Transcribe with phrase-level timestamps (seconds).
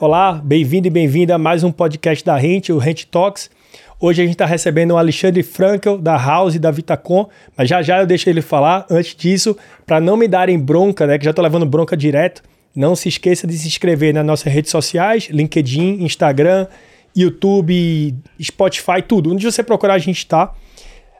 [0.00, 3.50] Olá, bem-vindo e bem-vinda a mais um podcast da Rente, o Rente Talks.
[3.98, 7.98] Hoje a gente está recebendo o Alexandre Frankel, da House da Vitacom, mas já já
[7.98, 8.86] eu deixo ele falar.
[8.88, 12.44] Antes disso, para não me darem bronca, né, que já estou levando bronca direto,
[12.76, 16.68] não se esqueça de se inscrever nas nossas redes sociais, LinkedIn, Instagram,
[17.16, 19.32] YouTube, Spotify, tudo.
[19.32, 20.54] Onde você procurar a gente está.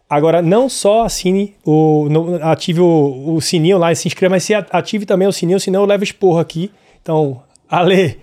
[0.08, 2.06] Agora, não só assine, o,
[2.42, 5.80] ative o, o, sininho lá e se inscreva, mas se ative também o sininho, senão
[5.80, 6.70] eu levo esporro aqui.
[7.02, 8.16] Então, Ale,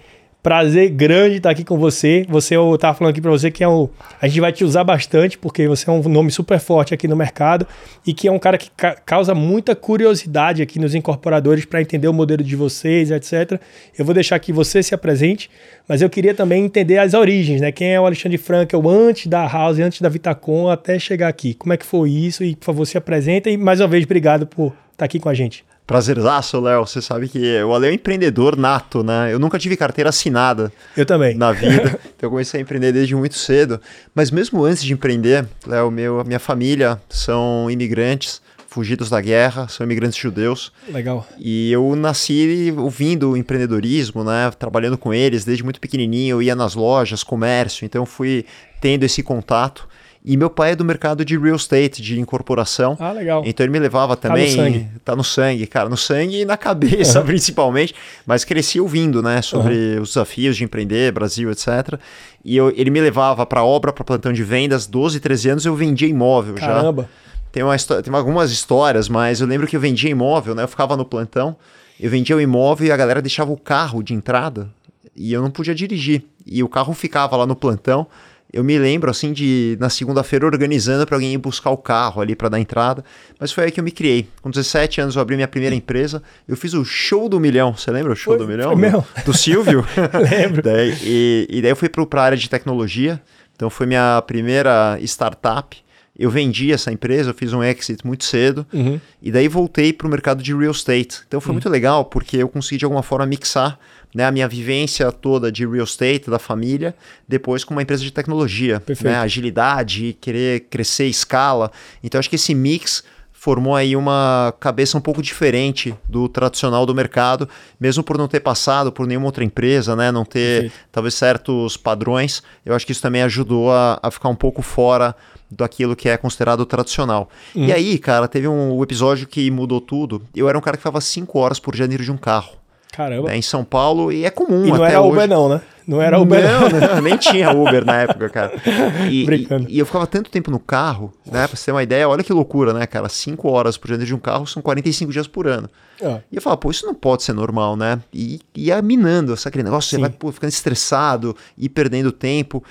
[0.45, 2.23] Prazer grande estar aqui com você.
[2.30, 3.90] Você, eu estava falando aqui para você que é um,
[4.22, 7.16] a gente vai te usar bastante, porque você é um nome super forte aqui no
[7.16, 7.66] mercado
[8.05, 12.08] e que é um cara que ca causa muita curiosidade aqui nos incorporadores para entender
[12.08, 13.59] o modelo de vocês, etc.
[13.98, 15.50] Eu vou deixar que você se apresente,
[15.88, 17.72] mas eu queria também entender as origens, né?
[17.72, 21.55] Quem é o Alexandre Frankel antes da House, antes da Vitacom, até chegar aqui.
[21.55, 22.44] Como é que foi isso?
[22.44, 25.34] E, por favor, se apresenta e, mais uma vez, obrigado por estar aqui com a
[25.34, 25.66] gente.
[25.86, 26.86] Prazerzaço, Léo.
[26.86, 29.31] Você sabe que o Ale é um empreendedor nato, né?
[29.31, 30.72] Eu nunca tive carteira assinada.
[30.97, 31.36] Eu também.
[31.36, 32.00] Na vida.
[32.16, 33.80] então eu comecei a empreender desde muito cedo.
[34.13, 39.86] Mas mesmo antes de empreender, Léo, meu, minha família são imigrantes, fugidos da guerra, são
[39.86, 40.72] imigrantes judeus.
[40.89, 41.25] Legal.
[41.38, 44.52] E eu nasci ouvindo o empreendedorismo, né?
[44.58, 46.36] Trabalhando com eles desde muito pequenininho.
[46.36, 47.86] Eu ia nas lojas, comércio.
[47.86, 48.44] Então fui
[48.81, 49.88] tendo esse contato.
[50.28, 52.98] E meu pai é do mercado de real estate, de incorporação.
[53.00, 53.44] Ah, legal.
[53.45, 54.48] Então ele me levava também.
[54.48, 54.88] Tá no sangue.
[55.06, 55.88] Tá no sangue, cara.
[55.88, 57.28] No sangue e na cabeça, uhum.
[57.28, 57.94] principalmente.
[58.26, 59.44] Mas cresci ouvindo, né?
[59.44, 60.02] Sobre uhum.
[60.02, 62.00] os desafios de empreender, Brasil, etc.
[62.44, 64.88] E eu, ele me levava para obra, para plantão de vendas.
[64.88, 66.73] 12, 13 anos eu vendia imóvel Caramba.
[66.73, 66.81] já.
[66.81, 67.09] Caramba.
[67.52, 70.64] Tem, uma, tem algumas histórias, mas eu lembro que eu vendia imóvel, né?
[70.64, 71.56] Eu ficava no plantão,
[72.00, 74.70] eu vendia o imóvel e a galera deixava o carro de entrada
[75.16, 76.23] e eu não podia dirigir.
[76.46, 78.08] E o carro ficava lá no plantão
[78.56, 82.38] eu me lembro assim de na segunda-feira organizando para alguém ir buscar o carro ali
[82.38, 83.03] para dar entrada,
[83.38, 84.30] mas foi aí que eu me criei.
[84.42, 87.75] Com 17 anos eu abri minha primeira empresa, eu fiz o show do milhão.
[87.75, 88.72] Você lembra o show foi, do milhão?
[88.72, 89.85] Foi do, do Silvio?
[90.31, 90.62] Lembro.
[90.63, 93.22] Daí, e, e daí eu fui para a área de tecnologia.
[93.57, 95.75] Então foi minha primeira startup.
[96.18, 99.02] Eu vendi essa empresa, eu fiz um exit muito cedo uhum.
[99.22, 101.24] e daí voltei para o mercado de real estate.
[101.28, 101.56] Então foi uhum.
[101.56, 103.78] muito legal porque eu consegui de alguma forma mixar
[104.16, 106.96] né, a minha vivência toda de real estate da família,
[107.28, 111.70] depois com uma empresa de tecnologia, né, agilidade, querer crescer escala.
[112.02, 113.03] Então acho que esse mix
[113.34, 118.40] formou aí uma cabeça um pouco diferente do tradicional do mercado, mesmo por não ter
[118.40, 120.86] passado por nenhuma outra empresa, né, não ter Perfeito.
[120.94, 122.42] talvez certos padrões.
[122.66, 125.14] Eu acho que isso também ajudou a, a ficar um pouco fora
[125.52, 127.30] daquilo que é considerado tradicional.
[127.53, 127.66] Hum.
[127.66, 130.22] E aí, cara, teve um, um episódio que mudou tudo.
[130.34, 132.65] Eu era um cara que ficava 5 horas por dia dentro de um carro.
[132.95, 133.28] Caramba.
[133.28, 134.66] Né, em São Paulo, e é comum.
[134.66, 135.11] E não era hoje.
[135.11, 135.61] Uber, não, né?
[135.85, 136.69] Não era Uber, não.
[136.95, 137.01] não.
[137.01, 138.53] nem tinha Uber na época, cara.
[139.09, 141.47] E, e, e, eu ficava tanto tempo no carro, né?
[141.47, 143.09] Pra você ter uma ideia, olha que loucura, né, cara?
[143.09, 145.69] Cinco horas por dia de um carro são 45 dias por ano.
[146.01, 146.19] Ah.
[146.31, 148.01] E eu falava, pô, isso não pode ser normal, né?
[148.13, 149.89] E ia minando, sabe aquele negócio?
[149.89, 149.97] Sim.
[149.97, 152.63] Você vai pô, ficando estressado e perdendo tempo.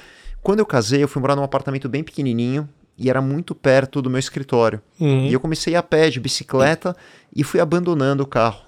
[0.42, 4.08] Quando eu casei, eu fui morar num apartamento bem pequenininho, e era muito perto do
[4.08, 4.80] meu escritório.
[5.00, 5.26] Uhum.
[5.26, 6.96] E eu comecei a pé de bicicleta
[7.34, 8.63] e fui abandonando o carro.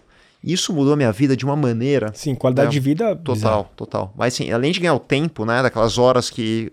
[0.47, 2.13] Isso mudou a minha vida de uma maneira.
[2.15, 2.73] Sim, qualidade né?
[2.73, 3.17] de vida.
[3.17, 3.69] Total, bizarro.
[3.75, 4.15] total.
[4.17, 6.71] Mas assim, além de ganhar o tempo, né, daquelas horas que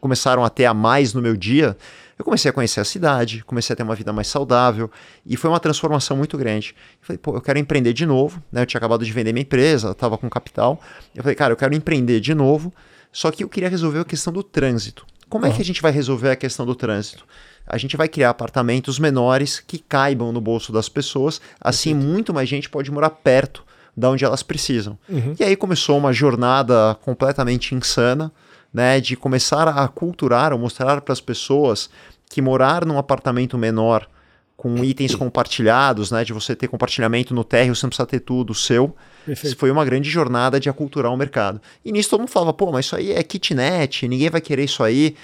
[0.00, 1.76] começaram a ter a mais no meu dia,
[2.18, 4.90] eu comecei a conhecer a cidade, comecei a ter uma vida mais saudável
[5.24, 6.74] e foi uma transformação muito grande.
[7.00, 8.62] Eu falei, pô, eu quero empreender de novo, né?
[8.62, 10.80] Eu tinha acabado de vender minha empresa, estava com capital.
[11.14, 12.72] Eu falei, cara, eu quero empreender de novo,
[13.12, 15.06] só que eu queria resolver a questão do trânsito.
[15.28, 17.24] Como é que a gente vai resolver a questão do trânsito?
[17.66, 22.12] A gente vai criar apartamentos menores que caibam no bolso das pessoas, assim Perfeito.
[22.12, 23.64] muito mais gente pode morar perto
[23.96, 24.98] da onde elas precisam.
[25.08, 25.34] Uhum.
[25.38, 28.32] E aí começou uma jornada completamente insana,
[28.72, 31.90] né, de começar a culturar ou mostrar para as pessoas
[32.30, 34.08] que morar num apartamento menor
[34.56, 38.54] com itens compartilhados, né, de você ter compartilhamento no térreo, você não precisa ter tudo
[38.54, 38.94] seu.
[39.26, 39.56] Perfeito.
[39.56, 41.60] Foi uma grande jornada de aculturar o mercado.
[41.84, 44.82] E nisso todo mundo falava, pô, mas isso aí é kitnet, ninguém vai querer isso
[44.84, 45.16] aí.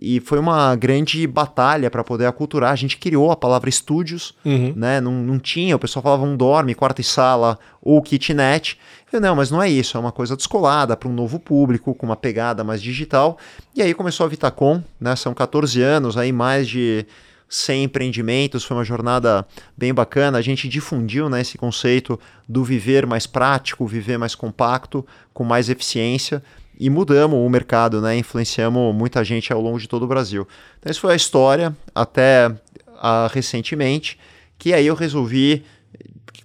[0.00, 2.72] E foi uma grande batalha para poder aculturar.
[2.72, 4.72] A gente criou a palavra estúdios, uhum.
[4.74, 5.00] né?
[5.00, 8.78] Não, não tinha, o pessoal falava um dorme, quarto e sala ou kitnet.
[9.12, 12.06] Eu, não, mas não é isso, é uma coisa descolada para um novo público, com
[12.06, 13.38] uma pegada mais digital.
[13.74, 15.14] E aí começou a Vitacom, né?
[15.14, 17.06] São 14 anos, aí mais de
[17.48, 19.46] 100 empreendimentos, foi uma jornada
[19.76, 20.38] bem bacana.
[20.38, 25.68] A gente difundiu né, esse conceito do viver mais prático, viver mais compacto, com mais
[25.68, 26.42] eficiência
[26.78, 28.16] e mudamos o mercado, né?
[28.16, 30.46] Influenciamos muita gente ao longo de todo o Brasil.
[30.78, 34.18] Então, essa foi a história até uh, recentemente,
[34.58, 35.64] que aí eu resolvi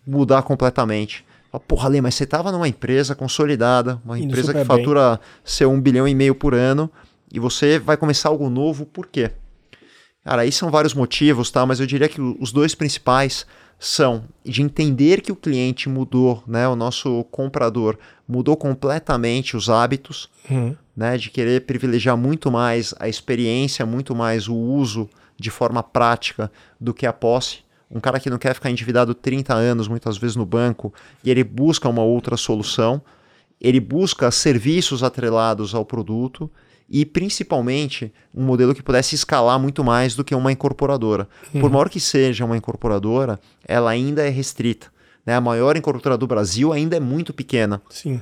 [0.05, 1.25] mudar completamente.
[1.67, 5.19] Porra, Lê, mas você estava numa empresa consolidada, uma Indo empresa que fatura bem.
[5.43, 6.91] seu um bilhão e meio por ano,
[7.31, 9.31] e você vai começar algo novo, por quê?
[10.23, 11.65] Cara, aí são vários motivos, tá?
[11.65, 13.47] Mas eu diria que os dois principais
[13.79, 17.97] são de entender que o cliente mudou, né, o nosso comprador
[18.27, 20.75] mudou completamente os hábitos, uhum.
[20.95, 26.51] né, de querer privilegiar muito mais a experiência, muito mais o uso de forma prática
[26.79, 27.59] do que a posse.
[27.89, 30.93] Um cara que não quer ficar endividado 30 anos, muitas vezes no banco,
[31.23, 33.01] e ele busca uma outra solução,
[33.59, 36.51] ele busca serviços atrelados ao produto
[36.89, 41.27] e principalmente um modelo que pudesse escalar muito mais do que uma incorporadora.
[41.53, 41.61] Uhum.
[41.61, 44.87] Por maior que seja uma incorporadora, ela ainda é restrita.
[45.25, 45.35] Né?
[45.35, 47.81] A maior incorporadora do Brasil ainda é muito pequena.
[47.89, 48.21] Sim.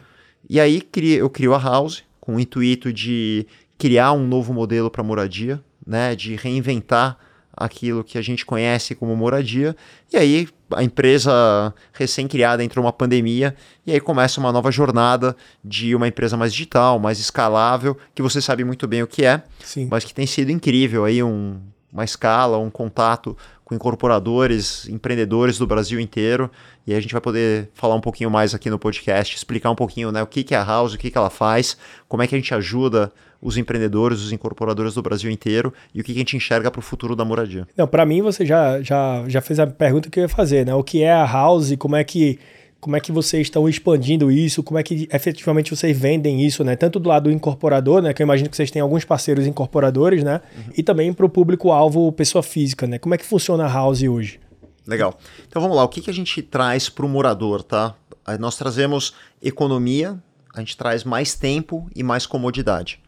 [0.49, 0.81] E aí
[1.17, 3.47] eu crio a House com o intuito de
[3.77, 6.15] criar um novo modelo para moradia, né?
[6.15, 7.17] de reinventar
[7.57, 9.75] aquilo que a gente conhece como moradia.
[10.13, 13.55] E aí a empresa recém-criada entrou uma pandemia
[13.85, 18.41] e aí começa uma nova jornada de uma empresa mais digital, mais escalável, que você
[18.41, 19.87] sabe muito bem o que é, Sim.
[19.89, 21.59] mas que tem sido incrível aí um,
[21.91, 23.35] uma escala, um contato
[23.67, 26.49] com incorporadores, empreendedores do Brasil inteiro.
[26.85, 30.09] E a gente vai poder falar um pouquinho mais aqui no podcast, explicar um pouquinho
[30.09, 31.75] né, o que, que é a House, o que, que ela faz,
[32.07, 33.11] como é que a gente ajuda
[33.41, 36.81] os empreendedores, os incorporadores do Brasil inteiro e o que, a gente enxerga para o
[36.81, 37.67] futuro da moradia.
[37.75, 40.73] Não, para mim você já, já, já fez a pergunta que eu ia fazer, né?
[40.73, 42.39] O que é a House, como é que
[42.79, 46.75] como é que vocês estão expandindo isso, como é que efetivamente vocês vendem isso, né?
[46.75, 48.13] Tanto do lado do incorporador, né?
[48.13, 50.41] Que eu imagino que vocês têm alguns parceiros incorporadores, né?
[50.55, 50.73] Uhum.
[50.77, 52.99] E também para o público-alvo, pessoa física, né?
[52.99, 54.39] Como é que funciona a House hoje?
[54.85, 55.17] Legal.
[55.47, 57.95] Então vamos lá, o que, que a gente traz para o morador, tá?
[58.39, 60.17] Nós trazemos economia,
[60.53, 62.99] a gente traz mais tempo e mais comodidade.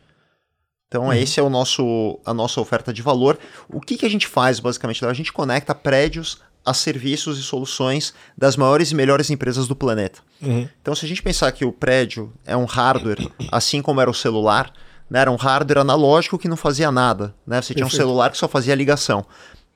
[0.90, 1.14] Então, uhum.
[1.14, 3.38] esse é o nosso, a nossa oferta de valor.
[3.72, 5.06] O que, que a gente faz, basicamente?
[5.06, 10.20] A gente conecta prédios a serviços e soluções das maiores e melhores empresas do planeta.
[10.42, 10.68] Uhum.
[10.82, 14.16] Então, se a gente pensar que o prédio é um hardware, assim como era o
[14.16, 14.74] celular,
[15.08, 17.36] né, era um hardware analógico que não fazia nada.
[17.46, 17.62] Né?
[17.62, 17.76] Você Perfeito.
[17.76, 19.26] tinha um celular que só fazia ligação.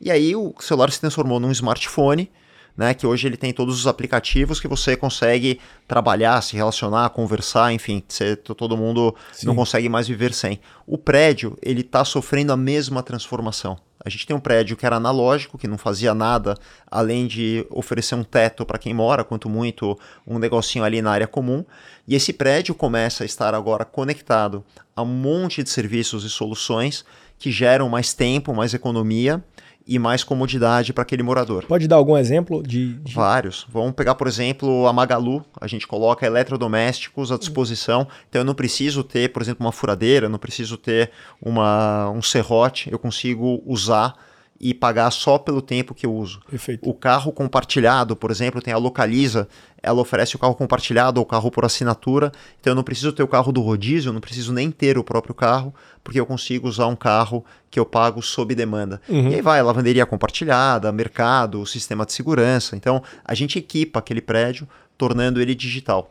[0.02, 2.30] E aí o celular se transformou num smartphone
[2.76, 7.72] né, que hoje ele tem todos os aplicativos que você consegue trabalhar, se relacionar, conversar,
[7.72, 9.48] enfim, você, todo mundo Sim.
[9.48, 10.60] não consegue mais viver sem.
[10.88, 13.78] O prédio, ele está sofrendo a mesma transformação.
[14.06, 16.58] A gente tem um prédio que era analógico, que não fazia nada
[16.92, 19.98] além de oferecer um teto para quem mora, quanto muito
[20.28, 21.64] um negocinho ali na área comum.
[22.06, 27.06] E esse prédio começa a estar agora conectado a um monte de serviços e soluções
[27.40, 29.42] que geram mais tempo, mais economia
[29.86, 31.66] e mais comodidade para aquele morador.
[31.66, 33.66] Pode dar algum exemplo de, de, Vários.
[33.70, 35.44] Vamos pegar, por exemplo, a Magalu.
[35.60, 38.08] A gente coloca eletrodomésticos à disposição.
[38.30, 42.92] Então eu não preciso ter, por exemplo, uma furadeira, não preciso ter uma, um serrote.
[42.92, 44.16] Eu consigo usar
[44.64, 46.40] e pagar só pelo tempo que eu uso.
[46.50, 46.90] Perfeito.
[46.90, 49.46] O carro compartilhado, por exemplo, tem a Localiza,
[49.82, 52.32] ela oferece o carro compartilhado ou o carro por assinatura,
[52.62, 55.04] então eu não preciso ter o carro do rodízio, eu não preciso nem ter o
[55.04, 59.02] próprio carro, porque eu consigo usar um carro que eu pago sob demanda.
[59.10, 59.32] Uhum.
[59.32, 62.78] E aí vai lavanderia compartilhada, mercado, sistema de segurança.
[62.78, 64.66] Então a gente equipa aquele prédio,
[64.98, 66.10] tornando ele digital.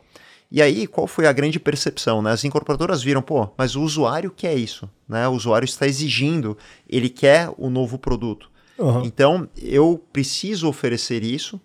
[0.53, 2.21] E aí, qual foi a grande percepção?
[2.21, 2.31] Né?
[2.31, 4.87] As incorporadoras viram, pô, mas o usuário quer isso.
[5.09, 5.27] Né?
[5.27, 6.55] O usuário está exigindo,
[6.87, 8.51] ele quer o novo produto.
[8.77, 9.03] Uhum.
[9.03, 11.59] Então, eu preciso oferecer isso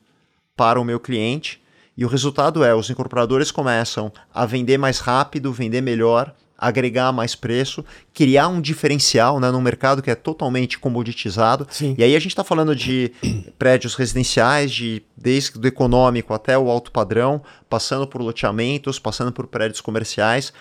[0.56, 1.62] para o meu cliente.
[1.94, 7.36] E o resultado é, os incorporadores começam a vender mais rápido, vender melhor, agregar mais
[7.36, 11.64] preço, criar um diferencial né, num mercado que é totalmente comoditizado.
[11.70, 11.94] Sim.
[11.96, 13.12] E aí a gente está falando de
[13.56, 17.40] prédios residenciais, de desde o econômico até o alto padrão,
[17.70, 20.52] passando por loteamentos, passando por prédios comerciais.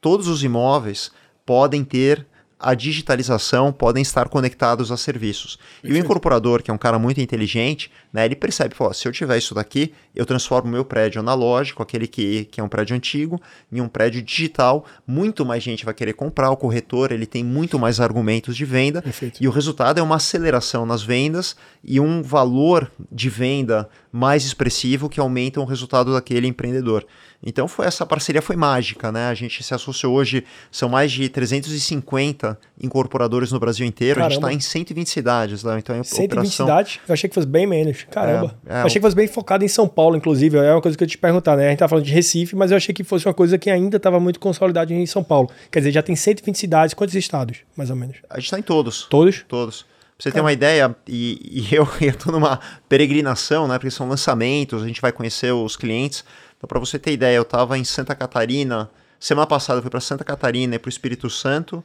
[0.00, 1.12] Todos os imóveis
[1.46, 2.26] podem ter
[2.64, 5.58] a digitalização podem estar conectados a serviços.
[5.82, 9.12] E o incorporador, que é um cara muito inteligente, né, ele percebe, pô, se eu
[9.12, 12.96] tiver isso daqui, eu transformo o meu prédio analógico, aquele que, que é um prédio
[12.96, 13.38] antigo,
[13.70, 17.78] em um prédio digital, muito mais gente vai querer comprar, o corretor ele tem muito
[17.78, 19.42] mais argumentos de venda, Perfeito.
[19.42, 21.54] e o resultado é uma aceleração nas vendas
[21.84, 27.04] e um valor de venda mais expressivo que aumenta o resultado daquele empreendedor.
[27.44, 29.28] Então foi essa parceria foi mágica, né?
[29.28, 34.48] A gente se associou hoje, são mais de 350 incorporadores no Brasil inteiro, Caramba.
[34.48, 36.66] a gente está em 120 cidades lá, então é 120 operação...
[36.66, 37.00] cidades?
[37.06, 38.06] Eu achei que fosse bem menos.
[38.10, 38.56] Caramba.
[38.66, 40.96] É, é, eu achei que fosse bem focado em São Paulo, inclusive, é uma coisa
[40.96, 41.66] que eu te perguntar, né?
[41.66, 43.98] A gente tá falando de Recife, mas eu achei que fosse uma coisa que ainda
[43.98, 45.50] estava muito consolidada em São Paulo.
[45.70, 48.16] Quer dizer, já tem 120 cidades, quantos estados, mais ou menos?
[48.30, 49.04] A gente está em todos.
[49.04, 49.44] Todos?
[49.46, 49.82] Todos.
[50.16, 53.78] Pra você ter uma ideia, e, e eu estou numa peregrinação, né?
[53.78, 56.24] Porque são lançamentos, a gente vai conhecer os clientes.
[56.64, 58.88] Então, para você ter ideia, eu estava em Santa Catarina,
[59.20, 61.84] semana passada eu fui para Santa Catarina e para o Espírito Santo.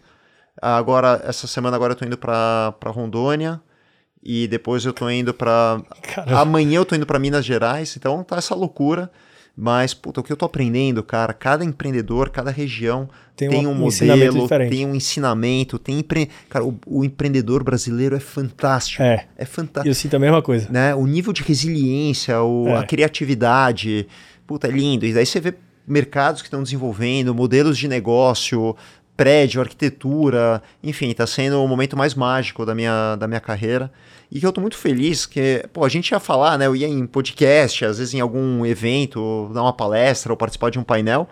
[0.62, 3.60] Agora, essa semana agora eu estou indo para Rondônia
[4.24, 5.82] e depois eu estou indo para
[6.28, 7.98] amanhã eu estou indo para Minas Gerais.
[7.98, 9.12] Então tá essa loucura
[9.62, 13.72] Mas, puta, o que eu tô aprendendo, cara, cada empreendedor, cada região Tem tem, um
[13.72, 16.30] um, modelo, tem um ensinamento, tem empre...
[16.50, 19.04] Cara, o, o empreendedor brasileiro é fantástico.
[19.04, 19.28] É.
[19.38, 19.90] É fantástico.
[19.90, 20.70] Eu sinto a mesma coisa.
[20.72, 20.96] Né?
[20.96, 22.78] O nível de resiliência, o, É.
[22.78, 24.08] a criatividade,
[24.50, 25.06] puta, é lindo.
[25.06, 25.54] E daí você vê
[25.86, 28.76] mercados que estão desenvolvendo, modelos de negócio,
[29.16, 33.92] prédio, arquitetura, enfim, está sendo o momento mais mágico da minha, da minha carreira.
[34.32, 36.66] E que eu tô muito feliz que, pô, a gente ia falar, né?
[36.66, 40.80] Eu ia em podcast, às vezes em algum evento, dar uma palestra ou participar de
[40.80, 41.30] um painel.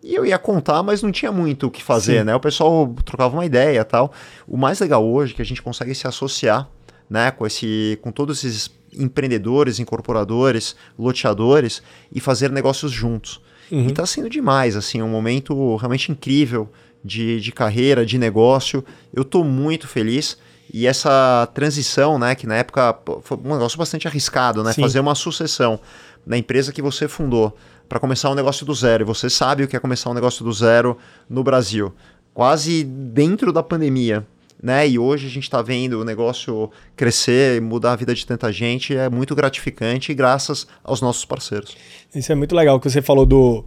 [0.00, 2.24] E eu ia contar, mas não tinha muito o que fazer, Sim.
[2.24, 2.36] né?
[2.36, 4.12] O pessoal trocava uma ideia e tal.
[4.46, 6.68] O mais legal hoje é que a gente consegue se associar,
[7.08, 11.82] né, com esse com todos esses empreendedores, incorporadores, loteadores
[12.12, 13.40] e fazer negócios juntos.
[13.70, 13.88] Uhum.
[13.88, 16.68] E tá sendo demais, assim, um momento realmente incrível
[17.04, 18.84] de, de carreira, de negócio.
[19.14, 20.36] Eu tô muito feliz.
[20.72, 24.72] E essa transição, né, que na época foi um negócio bastante arriscado, né?
[24.72, 24.82] Sim.
[24.82, 25.80] Fazer uma sucessão
[26.24, 27.56] na empresa que você fundou
[27.88, 29.02] para começar um negócio do zero.
[29.02, 30.96] E você sabe o que é começar um negócio do zero
[31.28, 31.92] no Brasil.
[32.32, 34.24] Quase dentro da pandemia.
[34.62, 34.86] Né?
[34.88, 38.52] E hoje a gente está vendo o negócio crescer e mudar a vida de tanta
[38.52, 38.94] gente.
[38.94, 41.74] É muito gratificante, graças aos nossos parceiros.
[42.14, 43.64] Isso é muito legal que você falou do,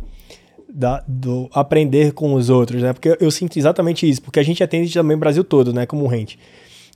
[0.71, 2.93] da- do aprender com os outros, né?
[2.93, 5.85] Porque eu sinto exatamente isso, porque a gente atende também o Brasil todo, né?
[5.88, 6.38] Como rente.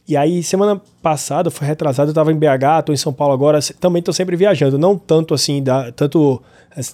[0.08, 3.60] E aí, semana passada, foi retrasado, eu tava em BH, tô em São Paulo agora,
[3.80, 6.42] também tô sempre viajando, não tanto assim, da, tanto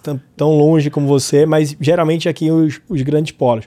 [0.02, 3.66] tão, tão longe como você, mas geralmente aqui os, os grandes polos.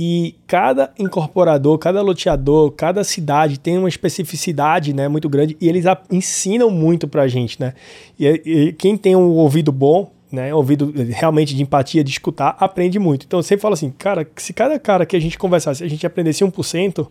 [0.00, 5.84] E cada incorporador, cada loteador, cada cidade tem uma especificidade né, muito grande e eles
[6.08, 7.74] ensinam muito pra gente, né?
[8.16, 12.96] E, e quem tem um ouvido bom, né, ouvido realmente de empatia, de escutar, aprende
[12.96, 13.26] muito.
[13.26, 16.44] Então sempre falo assim, cara, se cada cara que a gente conversasse, a gente aprendesse
[16.44, 17.08] 1%,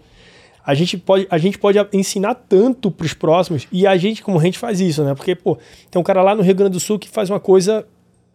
[0.65, 4.43] a gente pode, a gente pode ensinar tanto pros próximos e a gente, como a
[4.43, 5.13] gente faz isso, né?
[5.13, 5.57] Porque, pô,
[5.91, 7.85] tem um cara lá no Rio Grande do Sul que faz uma coisa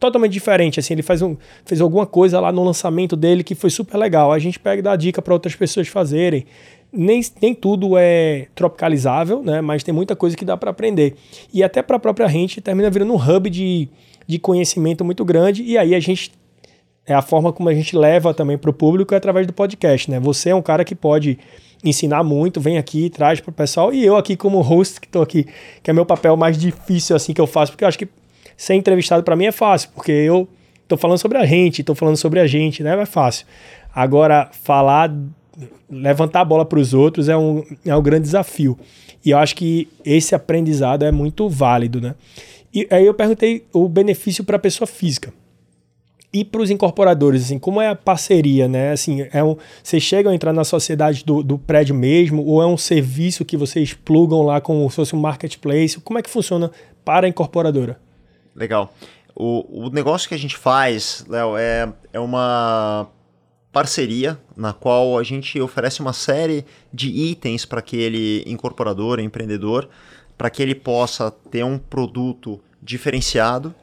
[0.03, 3.71] totalmente diferente, assim, ele faz um, fez alguma coisa lá no lançamento dele que foi
[3.71, 4.33] super legal.
[4.33, 6.45] A gente pega e dá dica para outras pessoas fazerem.
[6.93, 9.61] Nem, nem tudo é tropicalizável, né?
[9.61, 11.15] Mas tem muita coisa que dá para aprender.
[11.55, 13.89] E até para a própria gente termina virando um hub de,
[14.27, 15.63] de conhecimento muito grande.
[15.63, 16.33] E aí a gente
[17.07, 20.11] é a forma como a gente leva também para o público é através do podcast,
[20.11, 20.19] né?
[20.19, 21.39] Você é um cara que pode
[21.85, 25.23] ensinar muito, vem aqui, traz para o pessoal, e eu aqui como host que estou
[25.23, 25.47] aqui,
[25.83, 28.09] que é meu papel mais difícil assim que eu faço, porque eu acho que
[28.63, 30.47] ser entrevistado para mim é fácil, porque eu
[30.87, 32.97] tô falando sobre a gente, tô falando sobre a gente, né?
[32.97, 33.45] É fácil.
[33.93, 35.13] Agora falar,
[35.91, 38.79] levantar a bola para os outros é um, é um grande desafio.
[39.25, 42.15] E eu acho que esse aprendizado é muito válido, né?
[42.73, 45.35] E aí eu perguntei o benefício para a pessoa física
[46.33, 48.93] e para os incorporadores, assim, como é a parceria, né?
[48.93, 52.67] Assim, é um, vocês chegam a entrar na sociedade do, do prédio mesmo, ou é
[52.67, 55.99] um serviço que vocês plugam lá como se fosse um marketplace?
[55.99, 56.71] Como é que funciona
[57.05, 57.99] para a incorporadora?
[58.55, 58.95] Legal.
[59.35, 63.09] O, o negócio que a gente faz, Léo, é, é uma
[63.73, 69.89] parceria na qual a gente oferece uma série de itens para aquele incorporador, empreendedor,
[70.37, 73.75] para que ele possa ter um produto diferenciado,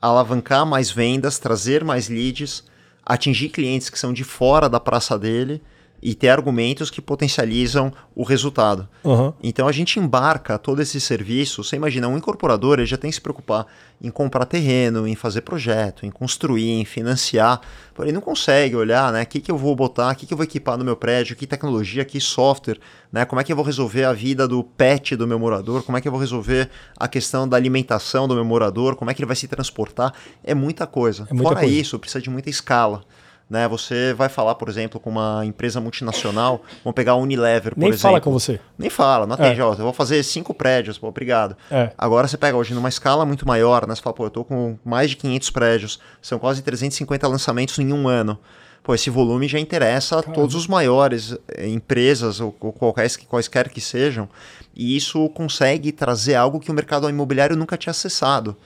[0.00, 2.64] alavancar mais vendas, trazer mais leads,
[3.04, 5.62] atingir clientes que são de fora da praça dele
[6.02, 8.88] e ter argumentos que potencializam o resultado.
[9.04, 9.32] Uhum.
[9.42, 11.62] Então a gente embarca todo esse serviço.
[11.62, 13.66] Você imagina, um incorporador ele já tem que se preocupar
[14.02, 17.60] em comprar terreno, em fazer projeto, em construir, em financiar.
[17.94, 19.22] Porém, ele não consegue olhar, né?
[19.22, 21.36] O que, que eu vou botar, o que, que eu vou equipar no meu prédio,
[21.36, 22.78] que tecnologia, que software,
[23.12, 23.26] né?
[23.26, 26.00] Como é que eu vou resolver a vida do pet do meu morador, como é
[26.00, 29.26] que eu vou resolver a questão da alimentação do meu morador, como é que ele
[29.26, 30.14] vai se transportar.
[30.42, 31.26] É muita coisa.
[31.30, 31.74] É muita Fora coisa.
[31.74, 33.02] isso, precisa de muita escala.
[33.50, 37.80] Né, você vai falar, por exemplo, com uma empresa multinacional, vamos pegar a Unilever, por
[37.80, 38.02] Nem exemplo.
[38.02, 38.60] fala com você.
[38.78, 39.64] Nem fala, não atende, É.
[39.64, 41.56] ó, eu vou fazer cinco prédios, pô, obrigado.
[41.68, 41.90] É.
[41.98, 43.94] Agora você pega hoje numa escala muito maior, né?
[43.96, 47.92] Você fala, pô, eu tô com mais de 500 prédios, são quase 350 lançamentos em
[47.92, 48.38] um ano.
[48.84, 53.68] Pô, esse volume já interessa a todos os maiores eh, empresas, ou, ou qualquer, quaisquer
[53.68, 54.28] que sejam,
[54.76, 58.56] e isso consegue trazer algo que o mercado imobiliário nunca tinha acessado.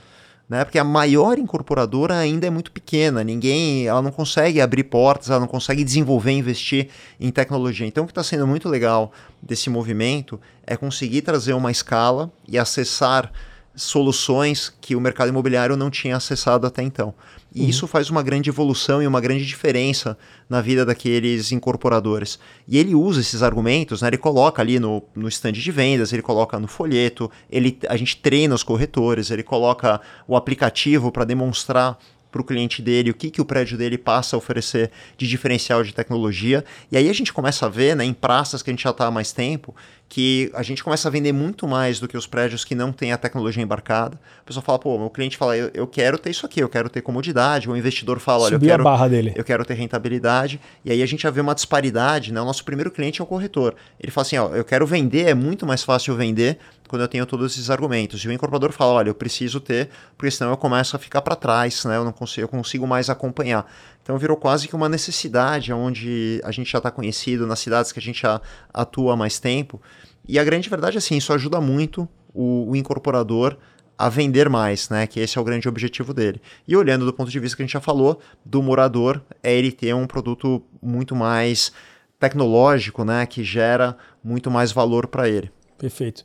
[0.49, 0.65] Né?
[0.65, 5.41] Porque a maior incorporadora ainda é muito pequena, ninguém, ela não consegue abrir portas, ela
[5.41, 7.87] não consegue desenvolver, investir em tecnologia.
[7.87, 9.11] Então, o que está sendo muito legal
[9.43, 13.33] desse movimento é conseguir trazer uma escala e acessar
[13.77, 17.15] soluções que o mercado imobiliário não tinha acessado até então.
[17.55, 17.69] E Uhum.
[17.69, 22.39] isso faz uma grande evolução e uma grande diferença na vida daqueles incorporadores.
[22.67, 24.09] E ele usa esses argumentos, né?
[24.09, 28.17] ele coloca ali no, no stand de vendas, ele coloca no folheto, ele, a gente
[28.17, 31.97] treina os corretores, ele coloca o aplicativo para demonstrar
[32.35, 35.85] para o cliente dele o que, que o prédio dele passa a oferecer de diferencial
[35.85, 36.65] de tecnologia.
[36.91, 39.07] E aí a gente começa a ver né, em praças que a gente já está
[39.07, 39.73] há mais tempo
[40.09, 43.13] que a gente começa a vender muito mais do que os prédios que não têm
[43.13, 44.21] a tecnologia embarcada.
[44.41, 46.89] A pessoa fala, pô, meu cliente fala, eu, eu quero ter isso aqui, eu quero
[46.89, 47.69] ter comodidade.
[47.69, 49.33] O investidor fala, olha, Subir eu quero, a barra dele.
[49.35, 50.61] eu quero ter rentabilidade.
[50.85, 52.41] E aí a gente já vê uma disparidade, né?
[52.41, 53.75] O nosso primeiro cliente é o corretor.
[53.99, 57.27] Ele fala assim, ó, eu quero vender, é muito mais fácil vender quando eu tenho
[57.27, 58.21] todos esses argumentos.
[58.21, 61.35] E o incorporador fala, olha, eu preciso ter, porque senão eu começo a ficar para
[61.35, 61.97] trás, né?
[61.97, 63.71] Eu não consigo, eu consigo mais acompanhar.
[64.03, 67.99] Então virou quase que uma necessidade, onde a gente já está conhecido nas cidades que
[67.99, 68.41] a gente já
[68.73, 69.81] atua há mais tempo.
[70.29, 73.57] E a grande verdade é assim, isso ajuda muito o, o incorporador
[73.97, 75.07] a vender mais, né?
[75.07, 76.41] Que esse é o grande objetivo dele.
[76.67, 79.71] E olhando do ponto de vista que a gente já falou, do morador, é ele
[79.71, 81.73] ter um produto muito mais
[82.19, 83.25] tecnológico, né?
[83.27, 85.51] Que gera muito mais valor para ele.
[85.79, 86.25] Perfeito.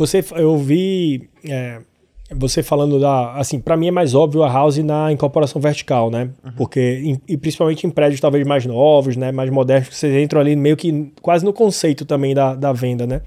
[0.00, 1.80] Você, eu vi é,
[2.34, 6.30] você falando da, assim, para mim é mais óbvio a house na incorporação vertical, né?
[6.42, 6.52] Uhum.
[6.56, 10.40] Porque em, e principalmente em prédios talvez mais novos, né, mais modernos, que vocês entram
[10.40, 13.20] ali meio que quase no conceito também da, da venda, né?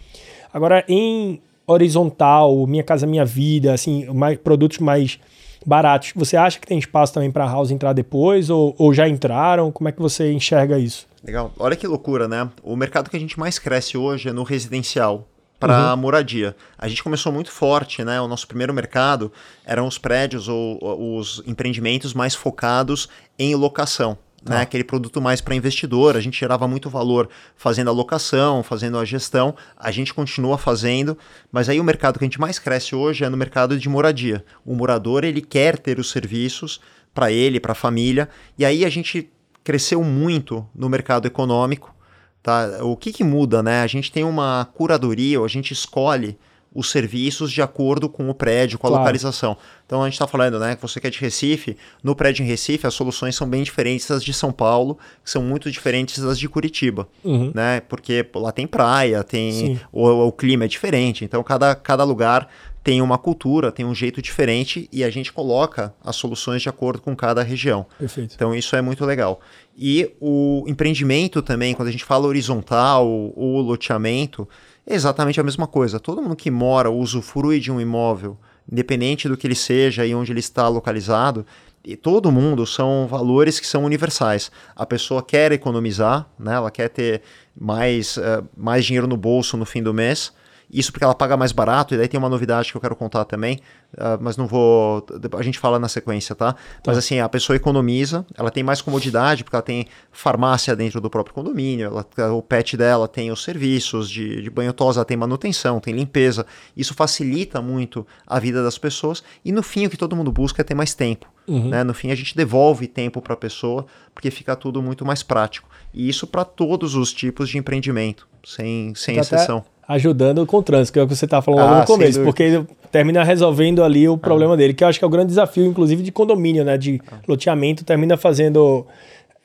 [0.53, 5.19] Agora em horizontal, Minha Casa Minha Vida, assim, mais, produtos mais
[5.65, 6.11] baratos.
[6.15, 9.71] Você acha que tem espaço também para a house entrar depois ou, ou já entraram?
[9.71, 11.07] Como é que você enxerga isso?
[11.23, 11.53] Legal.
[11.59, 12.49] Olha que loucura, né?
[12.63, 15.27] O mercado que a gente mais cresce hoje é no residencial
[15.63, 15.97] para uhum.
[15.97, 16.55] moradia.
[16.77, 18.19] A gente começou muito forte, né?
[18.19, 19.31] O nosso primeiro mercado
[19.65, 23.07] eram os prédios ou os empreendimentos mais focados
[23.39, 24.17] em locação.
[24.45, 28.99] Né, aquele produto mais para investidor, a gente gerava muito valor fazendo a locação, fazendo
[28.99, 31.17] a gestão, a gente continua fazendo,
[31.49, 34.43] mas aí o mercado que a gente mais cresce hoje é no mercado de moradia.
[34.65, 36.81] O morador ele quer ter os serviços
[37.13, 38.27] para ele, para a família,
[38.57, 39.31] e aí a gente
[39.63, 41.95] cresceu muito no mercado econômico,
[42.43, 42.79] Tá?
[42.81, 43.81] O que, que muda, né?
[43.81, 46.37] A gente tem uma curadoria, ou a gente escolhe
[46.73, 49.03] os serviços de acordo com o prédio, com a claro.
[49.03, 49.55] localização.
[49.85, 52.47] Então a gente está falando, né, que você quer é de Recife, no prédio em
[52.47, 56.39] Recife as soluções são bem diferentes das de São Paulo, que são muito diferentes das
[56.39, 57.51] de Curitiba, uhum.
[57.53, 57.81] né?
[57.81, 62.49] Porque lá tem praia, tem o, o, clima é diferente, então cada, cada lugar
[62.83, 67.01] tem uma cultura, tem um jeito diferente e a gente coloca as soluções de acordo
[67.01, 67.85] com cada região.
[67.97, 68.35] Perfeito.
[68.35, 69.39] Então isso é muito legal.
[69.77, 74.47] E o empreendimento também, quando a gente fala horizontal ou loteamento,
[74.85, 75.99] é exatamente a mesma coisa.
[75.99, 78.37] Todo mundo que mora ou usufrui de um imóvel,
[78.69, 81.45] independente do que ele seja e onde ele está localizado,
[81.85, 84.51] e todo mundo são valores que são universais.
[84.75, 86.53] A pessoa quer economizar, né?
[86.55, 87.21] ela quer ter
[87.55, 90.33] mais, uh, mais dinheiro no bolso no fim do mês,
[90.73, 93.25] isso porque ela paga mais barato, e daí tem uma novidade que eu quero contar
[93.25, 93.59] também,
[93.93, 95.05] uh, mas não vou.
[95.37, 96.53] A gente fala na sequência, tá?
[96.53, 96.59] tá?
[96.87, 101.09] Mas assim, a pessoa economiza, ela tem mais comodidade, porque ela tem farmácia dentro do
[101.09, 105.79] próprio condomínio, ela, o pet dela tem os serviços de, de banho tosa, tem manutenção,
[105.79, 106.45] tem limpeza.
[106.75, 110.61] Isso facilita muito a vida das pessoas, e no fim o que todo mundo busca
[110.61, 111.31] é ter mais tempo.
[111.47, 111.69] Uhum.
[111.69, 111.83] Né?
[111.83, 115.69] No fim, a gente devolve tempo para a pessoa, porque fica tudo muito mais prático.
[115.93, 120.93] E isso para todos os tipos de empreendimento, sem, sem exceção ajudando com o trânsito,
[120.93, 124.17] que é o que você estava falando ah, no começo, porque termina resolvendo ali o
[124.17, 124.57] problema ah.
[124.57, 126.77] dele, que eu acho que é o grande desafio, inclusive, de condomínio, né?
[126.77, 127.17] De ah.
[127.27, 128.85] loteamento, termina fazendo.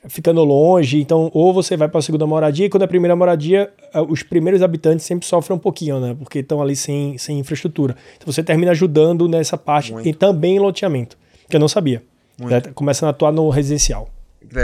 [0.07, 3.15] ficando longe, então, ou você vai para a segunda moradia, e quando é a primeira
[3.15, 6.15] moradia, eh, os primeiros habitantes sempre sofrem um pouquinho, né?
[6.17, 7.95] Porque estão ali sem, sem infraestrutura.
[8.15, 10.07] Então você termina ajudando nessa parte Muito.
[10.07, 11.17] e também em loteamento,
[11.49, 12.01] que eu não sabia.
[12.37, 12.61] Né?
[12.73, 14.09] Começando a atuar no residencial.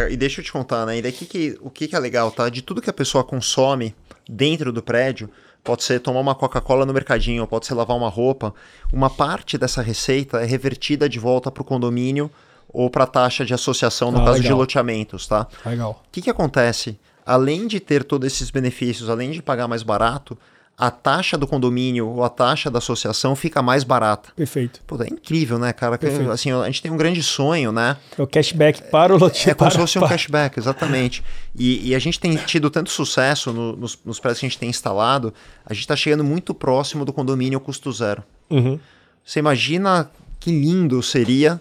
[0.09, 0.97] E deixa eu te contar, né?
[0.97, 2.49] E daqui que, o que, que é legal, tá?
[2.49, 3.93] De tudo que a pessoa consome
[4.27, 5.29] dentro do prédio,
[5.65, 8.54] pode ser tomar uma Coca-Cola no mercadinho, pode ser lavar uma roupa.
[8.93, 12.30] Uma parte dessa receita é revertida de volta para o condomínio
[12.69, 14.54] ou para a taxa de associação no ah, caso legal.
[14.54, 15.47] de loteamentos, tá?
[15.65, 16.04] Legal.
[16.08, 16.99] O que, que acontece?
[17.25, 20.38] Além de ter todos esses benefícios, além de pagar mais barato,
[20.77, 24.29] a taxa do condomínio ou a taxa da associação fica mais barata.
[24.35, 24.81] Perfeito.
[24.85, 25.97] Pô, é incrível, né, cara?
[25.97, 26.29] Perfeito.
[26.29, 27.95] Assim, a gente tem um grande sonho, né?
[28.17, 29.49] É o cashback para o lote.
[29.49, 31.23] É como se fosse um cashback, exatamente.
[31.55, 34.59] E, e, a gente tem tido tanto sucesso no, nos, nos prédios que a gente
[34.59, 35.33] tem instalado,
[35.65, 38.21] a gente está chegando muito próximo do condomínio custo zero.
[38.49, 38.77] Uhum.
[39.23, 41.59] Você imagina que lindo seria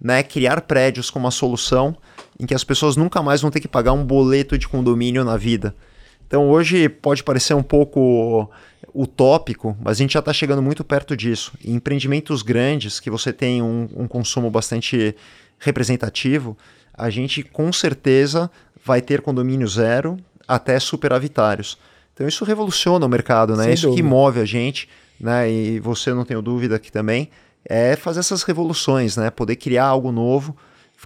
[0.00, 1.96] né, criar prédios com uma solução
[2.38, 5.36] em que as pessoas nunca mais vão ter que pagar um boleto de condomínio na
[5.36, 5.74] vida.
[6.26, 8.50] Então hoje pode parecer um pouco
[8.94, 11.52] utópico, mas a gente já está chegando muito perto disso.
[11.64, 15.14] Em empreendimentos grandes, que você tem um, um consumo bastante
[15.58, 16.56] representativo,
[16.92, 18.50] a gente com certeza
[18.84, 20.16] vai ter condomínio zero
[20.48, 21.78] até superavitários.
[22.14, 23.64] Então isso revoluciona o mercado, né?
[23.64, 24.02] Sem isso dúvida.
[24.02, 24.88] que move a gente,
[25.20, 25.50] né?
[25.50, 27.28] E você não tenho dúvida que também
[27.64, 29.30] é fazer essas revoluções, né?
[29.30, 30.56] Poder criar algo novo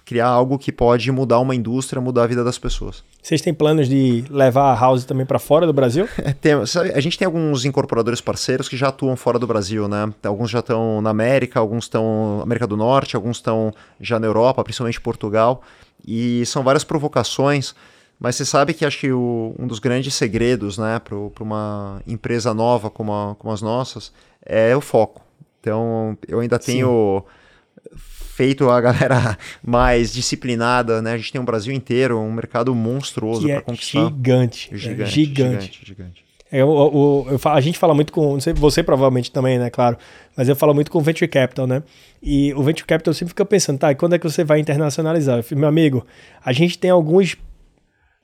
[0.05, 3.03] criar algo que pode mudar uma indústria, mudar a vida das pessoas.
[3.21, 6.09] Vocês têm planos de levar a House também para fora do Brasil?
[6.41, 10.11] tem, a gente tem alguns incorporadores parceiros que já atuam fora do Brasil, né?
[10.23, 14.25] Alguns já estão na América, alguns estão na América do Norte, alguns estão já na
[14.25, 15.61] Europa, principalmente Portugal.
[16.05, 17.75] E são várias provocações,
[18.19, 22.53] Mas você sabe que acho que o, um dos grandes segredos né, para uma empresa
[22.53, 24.11] nova como, a, como as nossas
[24.43, 25.21] é o foco.
[25.59, 27.95] Então, eu ainda tenho Sim.
[28.31, 31.13] Feito a galera mais disciplinada, né?
[31.13, 34.05] A gente tem um Brasil inteiro, um mercado monstruoso para é conquistar.
[34.05, 35.11] Gigante, gigante, é gigante.
[35.11, 36.31] gigante, gigante.
[36.51, 38.37] É, o, o, eu, a gente fala muito com.
[38.55, 39.69] Você provavelmente também, né?
[39.69, 39.97] Claro.
[40.35, 41.81] Mas eu falo muito com o Venture Capital, né?
[42.21, 45.37] E o Venture Capital sempre fica pensando, tá, e quando é que você vai internacionalizar?
[45.39, 46.05] Eu falei, meu amigo,
[46.43, 47.37] a gente tem alguns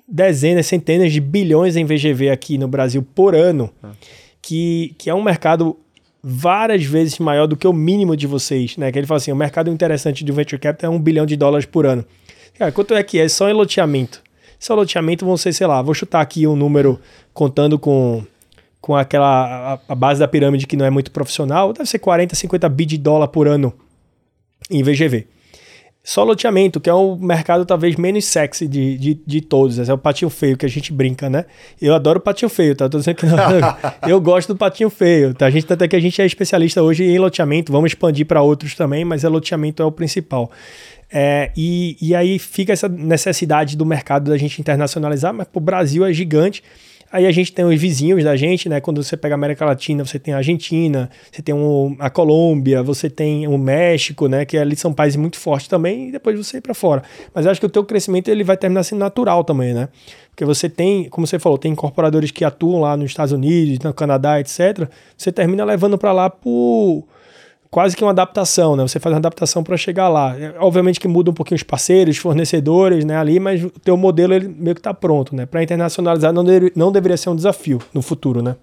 [0.07, 3.91] dezenas, centenas de bilhões em VGV aqui no Brasil por ano, ah.
[4.41, 5.77] que, que é um mercado
[6.29, 8.91] várias vezes maior do que o mínimo de vocês, né?
[8.91, 11.65] Que ele fala assim, o mercado interessante do Venture Capital é um bilhão de dólares
[11.65, 12.03] por ano.
[12.57, 13.29] Cara, quanto é que é?
[13.29, 14.21] Só em loteamento.
[14.59, 16.99] Só loteamento vão ser, sei lá, vou chutar aqui um número
[17.33, 18.25] contando com,
[18.81, 22.35] com aquela a, a, base da pirâmide que não é muito profissional, deve ser 40,
[22.35, 23.73] 50 bi de dólar por ano
[24.69, 25.27] em VGV.
[26.07, 29.77] Só loteamento, que é o mercado talvez menos sexy de, de, de todos.
[29.77, 31.43] Esse é o patinho feio que a gente brinca, né?
[31.81, 32.87] Eu adoro o patinho feio, tá?
[32.87, 33.35] Tô dizendo que não,
[34.07, 35.33] eu gosto do patinho feio.
[35.33, 35.47] Tá?
[35.47, 38.73] A gente, até que a gente é especialista hoje em loteamento, vamos expandir para outros
[38.73, 40.49] também, mas é loteamento é o principal.
[41.11, 46.05] É, e, e aí fica essa necessidade do mercado da gente internacionalizar, mas o Brasil
[46.05, 46.63] é gigante.
[47.11, 48.81] Aí a gente tem os vizinhos da gente, né?
[48.81, 51.55] Quando você pega a América Latina, você tem a Argentina, você tem
[51.99, 54.45] a Colômbia, você tem o México, né?
[54.45, 57.01] Que ali são países muito fortes também, e depois você ir para fora.
[57.33, 59.87] Mas acho que o teu crescimento ele vai terminar sendo natural também, né?
[60.29, 63.93] Porque você tem, como você falou, tem incorporadores que atuam lá nos Estados Unidos, no
[63.93, 64.89] Canadá, etc.
[65.17, 67.05] Você termina levando para lá por
[67.77, 68.81] quase que uma adaptação, né?
[68.87, 70.35] Você faz uma adaptação para chegar lá.
[70.35, 74.33] É, obviamente que muda um pouquinho os parceiros, fornecedores, né, ali, mas o teu modelo
[74.33, 75.45] ele meio que está pronto, né?
[75.45, 78.55] Para internacionalizar não, de, não deveria ser um desafio no futuro, né?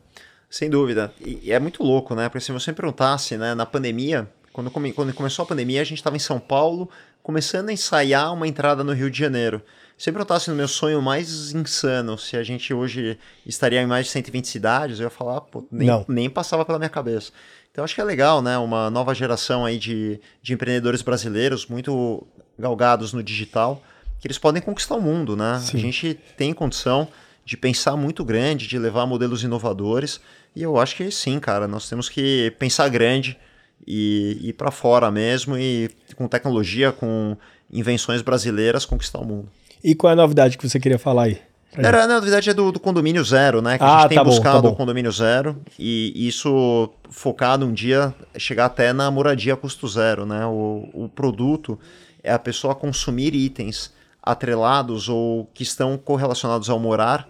[0.50, 1.12] Sem dúvida.
[1.24, 2.29] E, é muito louco, né?
[2.29, 5.98] Porque se você perguntasse, né, na pandemia, quando, come, quando começou a pandemia, a gente
[5.98, 6.90] estava em São Paulo,
[7.22, 9.62] começando a ensaiar uma entrada no Rio de Janeiro.
[9.96, 14.07] Se eu perguntasse no meu sonho mais insano se a gente hoje estaria em mais
[14.07, 17.31] de 120 cidades, eu ia falar, pô, nem, nem passava pela minha cabeça.
[17.74, 18.56] Então acho que é legal, né?
[18.56, 22.24] Uma nova geração aí de, de empreendedores brasileiros muito
[22.56, 23.82] galgados no digital,
[24.20, 25.58] que eles podem conquistar o mundo, né?
[25.58, 25.78] Sim.
[25.78, 27.08] A gente tem condição
[27.44, 30.20] de pensar muito grande, de levar modelos inovadores,
[30.54, 33.37] e eu acho que sim, cara, nós temos que pensar grande
[33.84, 37.37] e ir para fora mesmo e com tecnologia, com
[37.72, 39.48] invenções brasileiras conquistar o mundo.
[39.82, 41.42] E qual é a novidade que você queria falar aí?
[41.76, 43.78] Era, na verdade, é do, do, condomínio zero, né?
[43.78, 45.60] Que ah, a gente tem tá buscado bom, tá o condomínio zero.
[45.78, 50.46] E isso focado um dia chegar até na moradia custo zero, né?
[50.46, 51.78] O, o produto
[52.22, 57.28] é a pessoa consumir itens atrelados ou que estão correlacionados ao morar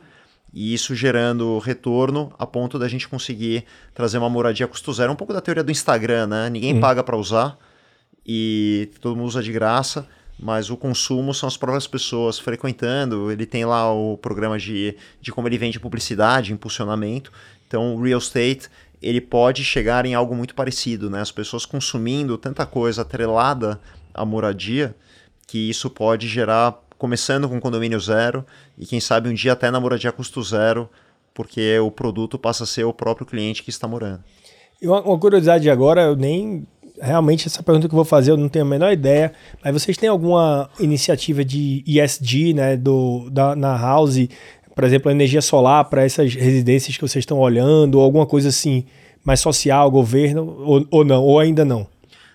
[0.52, 5.12] e isso gerando retorno a ponto da gente conseguir trazer uma moradia custo zero.
[5.12, 6.48] Um pouco da teoria do Instagram, né?
[6.48, 6.80] Ninguém hum.
[6.80, 7.58] paga para usar
[8.24, 10.06] e todo mundo usa de graça
[10.38, 13.30] mas o consumo são as próprias pessoas frequentando.
[13.30, 17.32] Ele tem lá o programa de, de como ele vende publicidade, impulsionamento.
[17.66, 18.68] Então, o real estate
[19.00, 21.20] ele pode chegar em algo muito parecido, né?
[21.20, 23.78] As pessoas consumindo tanta coisa atrelada
[24.14, 24.94] à moradia
[25.46, 28.46] que isso pode gerar, começando com condomínio zero
[28.78, 30.88] e quem sabe um dia até na moradia custo zero,
[31.34, 34.24] porque o produto passa a ser o próprio cliente que está morando.
[34.80, 36.66] E uma, uma curiosidade agora, eu nem
[37.00, 39.96] realmente essa pergunta que eu vou fazer eu não tenho a menor ideia, mas vocês
[39.96, 44.28] têm alguma iniciativa de ESG, né, do, da, na House,
[44.74, 48.84] por exemplo, energia solar para essas residências que vocês estão olhando, ou alguma coisa assim,
[49.24, 51.86] mais social, governo, ou, ou não, ou ainda não?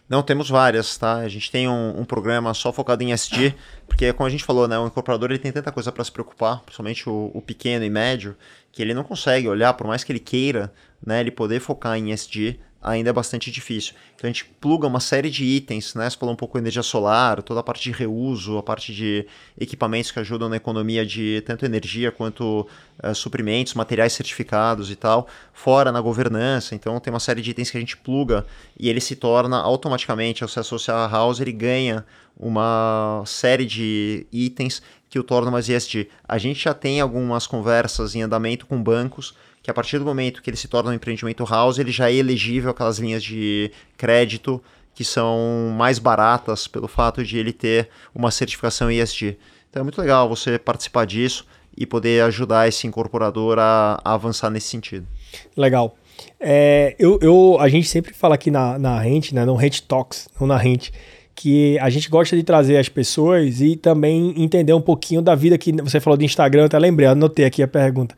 [0.08, 1.18] Não, temos várias, tá?
[1.18, 3.54] A gente tem um, um, programa só focado em ESG,
[3.88, 6.62] porque como a gente falou, né, o incorporador ele tem tanta coisa para se preocupar,
[6.62, 8.36] principalmente o, o, pequeno e médio,
[8.72, 10.74] que ele não consegue olhar, por mais que ele queira,
[11.06, 13.94] né, ele poder focar em ESG, ainda é bastante difícil.
[14.16, 16.10] Então a gente pluga uma série de itens, né?
[16.10, 19.26] Você falou um pouco de energia solar, toda a parte de reuso, a parte de
[19.60, 22.68] equipamentos que ajudam na economia de tanto energia quanto
[23.04, 26.74] uh, suprimentos, materiais certificados e tal, fora na governança.
[26.74, 28.46] Então tem uma série de itens que a gente pluga
[28.78, 32.06] e ele se torna automaticamente, ao se associar à house, ele ganha
[32.38, 36.08] uma série de itens que o tornam mais ESG.
[36.26, 40.42] A gente já tem algumas conversas em andamento com bancos que a partir do momento
[40.42, 44.62] que ele se torna um empreendimento house, ele já é elegível aquelas linhas de crédito
[44.94, 49.38] que são mais baratas pelo fato de ele ter uma certificação ESG.
[49.70, 51.46] Então é muito legal você participar disso
[51.78, 55.08] e poder ajudar esse incorporador a, a avançar nesse sentido.
[55.56, 55.96] Legal.
[56.40, 60.28] É, eu, eu, a gente sempre fala aqui na, na Rente, né, no Rente Talks,
[60.40, 60.92] não na Rente,
[61.34, 65.58] que a gente gosta de trazer as pessoas e também entender um pouquinho da vida
[65.58, 68.14] que você falou do Instagram, até lembrei, anotei aqui a pergunta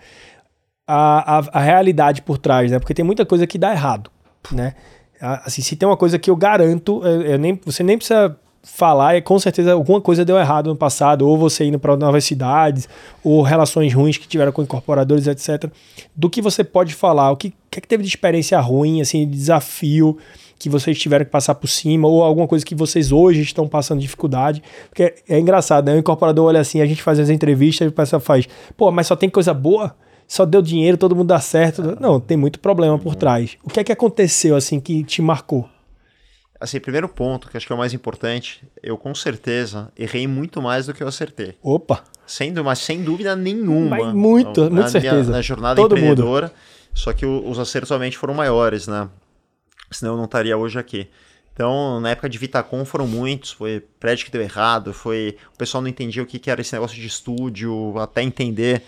[0.94, 2.78] a, a, a, realidade por trás, né?
[2.78, 4.12] Porque tem muita coisa que dá errado,
[4.52, 4.74] né?
[5.22, 9.16] Assim, se tem uma coisa que eu garanto, eu, eu nem, você nem precisa falar
[9.16, 12.90] é com certeza alguma coisa deu errado no passado, ou você indo para novas cidades,
[13.24, 15.72] ou relações ruins que tiveram com incorporadores, etc.
[16.16, 17.32] Do que você pode falar?
[17.32, 20.18] O que, que, é que teve de experiência ruim, assim, de desafio
[20.60, 24.02] que vocês tiveram que passar por cima, ou alguma coisa que vocês hoje estão passando
[24.02, 24.62] dificuldade?
[24.90, 25.96] Porque é, engraçado, né?
[25.96, 29.08] O incorporador olha assim, a gente faz as entrevistas e o pessoal faz, pô, mas
[29.08, 29.96] só tem coisa boa?
[30.32, 31.98] Só deu dinheiro, todo mundo dá certo.
[32.00, 33.58] Não, tem muito problema por trás.
[33.66, 35.70] O que é que aconteceu, assim, que te marcou?
[36.58, 40.62] Assim, primeiro ponto, que acho que é o mais importante, eu com certeza errei muito
[40.62, 41.56] mais do que eu acertei.
[41.62, 42.06] Opa!
[42.26, 43.98] Sendo, mas sem dúvida nenhuma.
[43.98, 45.16] Mas muito, na, muito certeza.
[45.16, 46.48] Minha, na jornada Todo empreendedora.
[46.48, 46.56] Mundo.
[46.94, 49.10] Só que os acertos realmente foram maiores, né?
[49.92, 51.10] Senão eu não estaria hoje aqui.
[51.52, 55.82] Então, na época de Vitacom foram muitos, foi prédio que deu errado, foi o pessoal
[55.82, 58.82] não entendia o que, que era esse negócio de estúdio, até entender.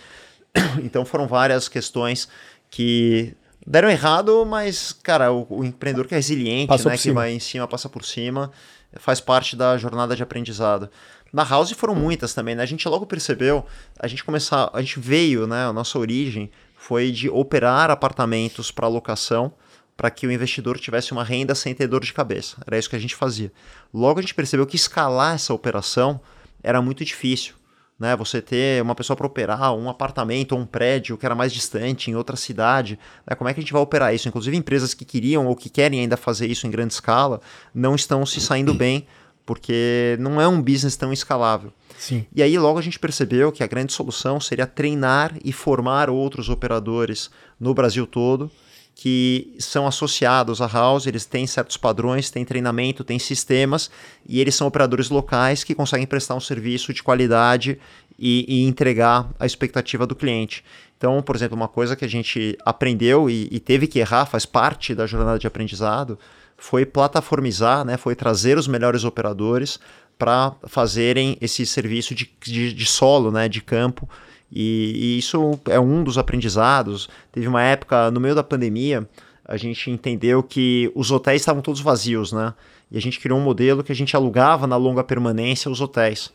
[0.83, 2.27] Então foram várias questões
[2.69, 3.35] que
[3.65, 7.21] deram errado, mas, cara, o, o empreendedor que é resiliente, Passou né, que cima.
[7.21, 8.51] vai em cima, passa por cima,
[8.97, 10.89] faz parte da jornada de aprendizado.
[11.31, 12.61] Na House foram muitas também, né?
[12.61, 13.65] A gente logo percebeu,
[13.99, 18.87] a gente começar, a gente veio, né, a nossa origem foi de operar apartamentos para
[18.87, 19.53] locação,
[19.95, 22.57] para que o investidor tivesse uma renda sem ter dor de cabeça.
[22.67, 23.51] Era isso que a gente fazia.
[23.93, 26.19] Logo a gente percebeu que escalar essa operação
[26.61, 27.55] era muito difícil
[27.99, 28.15] né?
[28.15, 32.12] Você ter uma pessoa para operar um apartamento ou um prédio que era mais distante,
[32.12, 32.99] em outra cidade.
[33.25, 33.36] Né?
[33.36, 34.27] Como é que a gente vai operar isso?
[34.27, 37.41] Inclusive, empresas que queriam ou que querem ainda fazer isso em grande escala
[37.73, 39.08] não estão se saindo bem,
[39.45, 41.71] porque não é um business tão escalável.
[41.97, 42.25] Sim.
[42.36, 46.49] E aí, logo a gente percebeu que a grande solução seria treinar e formar outros
[46.49, 47.29] operadores
[47.60, 48.51] no Brasil todo
[48.95, 53.89] que são associados à house, eles têm certos padrões, têm treinamento, têm sistemas,
[54.27, 57.79] e eles são operadores locais que conseguem prestar um serviço de qualidade
[58.17, 60.63] e, e entregar a expectativa do cliente.
[60.97, 64.45] Então, por exemplo, uma coisa que a gente aprendeu e, e teve que errar, faz
[64.45, 66.17] parte da jornada de aprendizado,
[66.56, 69.79] foi plataformizar, né, foi trazer os melhores operadores
[70.17, 74.08] para fazerem esse serviço de, de, de solo, né, de campo,
[74.53, 77.09] e, e, isso é um dos aprendizados.
[77.31, 79.07] Teve uma época, no meio da pandemia,
[79.43, 82.53] a gente entendeu que os hotéis estavam todos vazios, né?
[82.91, 86.31] E a gente criou um modelo que a gente alugava na longa permanência os hotéis.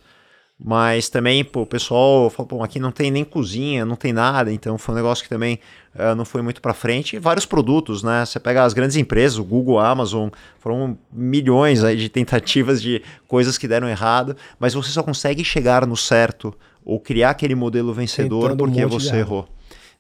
[0.61, 4.77] Mas também, pô, o pessoal falou, aqui não tem nem cozinha, não tem nada, então
[4.77, 5.61] foi um negócio que também
[5.95, 7.15] uh, não foi muito para frente.
[7.15, 8.27] E vários produtos, né?
[8.27, 13.01] Você pega as grandes empresas, o Google, a Amazon, foram milhões aí de tentativas de
[13.29, 16.53] coisas que deram errado, mas você só consegue chegar no certo
[16.89, 19.47] ou criar aquele modelo vencedor Tentando porque um você errou.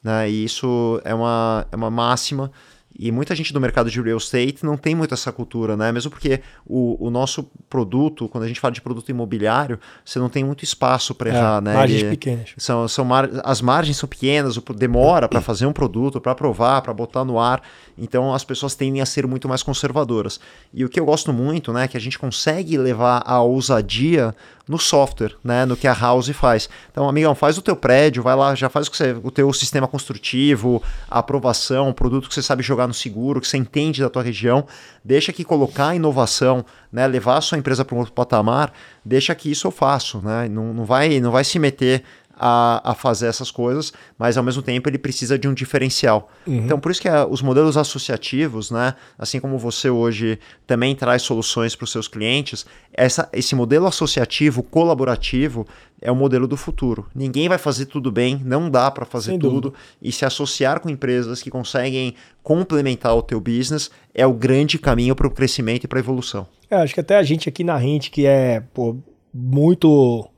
[0.03, 0.31] Né?
[0.31, 2.51] E isso é uma, é uma máxima
[2.99, 5.93] e muita gente do mercado de real estate não tem muito essa cultura, né?
[5.93, 10.29] Mesmo porque o, o nosso produto, quando a gente fala de produto imobiliário, você não
[10.29, 11.75] tem muito espaço para é, errar, é, né?
[11.75, 12.55] Margens Ele, pequenas.
[12.57, 16.93] São, são mar, as margens são pequenas, demora para fazer um produto, para provar, para
[16.93, 17.63] botar no ar.
[17.97, 20.41] Então as pessoas tendem a ser muito mais conservadoras.
[20.75, 24.35] E o que eu gosto muito, né, é que a gente consegue levar a ousadia
[24.69, 26.69] no software, né, no que a House faz.
[26.91, 29.53] Então, amigão, faz o teu prédio, vai lá, já faz o, que você, o teu
[29.53, 34.03] sistema construtivo, a aprovação, o produto que você sabe jogar no seguro, que você entende
[34.03, 34.67] da tua região,
[35.03, 38.73] deixa que colocar a inovação, né, levar a sua empresa para um outro patamar,
[39.05, 42.05] deixa que isso eu faço, né, não, não, vai, não vai se meter
[42.39, 46.31] a, a, fazer essas coisas, mas ao mesmo tempo ele precisa de um diferencial.
[46.47, 46.65] Uhum.
[46.65, 51.23] Então, por isso que a, os modelos associativos, né, assim como você hoje também traz
[51.23, 55.67] soluções para os seus clientes, essa, esse modelo associativo colaborativo
[56.01, 57.07] é o modelo do futuro.
[57.15, 59.83] Ninguém vai fazer tudo bem, não dá para fazer Sem tudo, dúvida.
[60.01, 65.15] e se associar com empresas que conseguem complementar o teu business é o grande caminho
[65.17, 66.47] para o crescimento e para a evolução.
[66.71, 68.97] É, acho que até a gente aqui na Rente, que é pô,
[69.33, 70.29] muito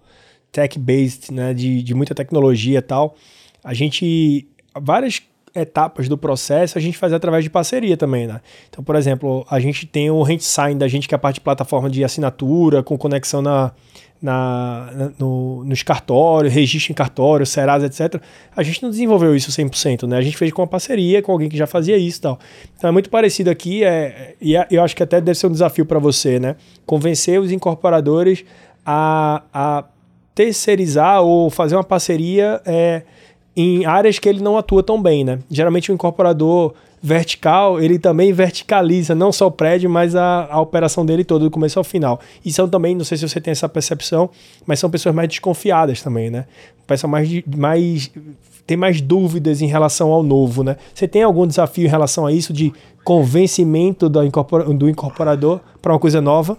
[0.53, 3.17] tech-based, né, de, de muita tecnologia e tal,
[3.63, 4.47] a gente,
[4.81, 5.23] várias
[5.55, 8.41] etapas do processo a gente faz através de parceria também, né?
[8.69, 11.37] Então, por exemplo, a gente tem o Rent Sign da gente, que é a parte
[11.37, 13.73] de plataforma de assinatura, com conexão na,
[14.23, 18.23] na, no, nos cartórios, registro em cartório, Serasa, etc.
[18.55, 20.19] A gente não desenvolveu isso 100%, né?
[20.19, 22.39] A gente fez com uma parceria com alguém que já fazia isso e tal.
[22.77, 25.53] Então é muito parecido aqui, é, e é, eu acho que até deve ser um
[25.53, 26.57] desafio para você, né?
[26.87, 28.45] Convencer os incorporadores
[28.85, 29.85] a, a
[30.35, 33.03] terceirizar ou fazer uma parceria é,
[33.57, 35.39] em áreas que ele não atua tão bem, né?
[35.51, 41.05] Geralmente o incorporador vertical, ele também verticaliza não só o prédio, mas a, a operação
[41.05, 42.21] dele toda, do começo ao final.
[42.45, 44.29] E são também, não sei se você tem essa percepção,
[44.67, 46.45] mas são pessoas mais desconfiadas também, né?
[46.87, 48.11] Pessoas mais, mais
[48.67, 50.77] tem mais dúvidas em relação ao novo, né?
[50.95, 55.93] Você tem algum desafio em relação a isso de convencimento do, incorpora, do incorporador para
[55.93, 56.57] uma coisa nova?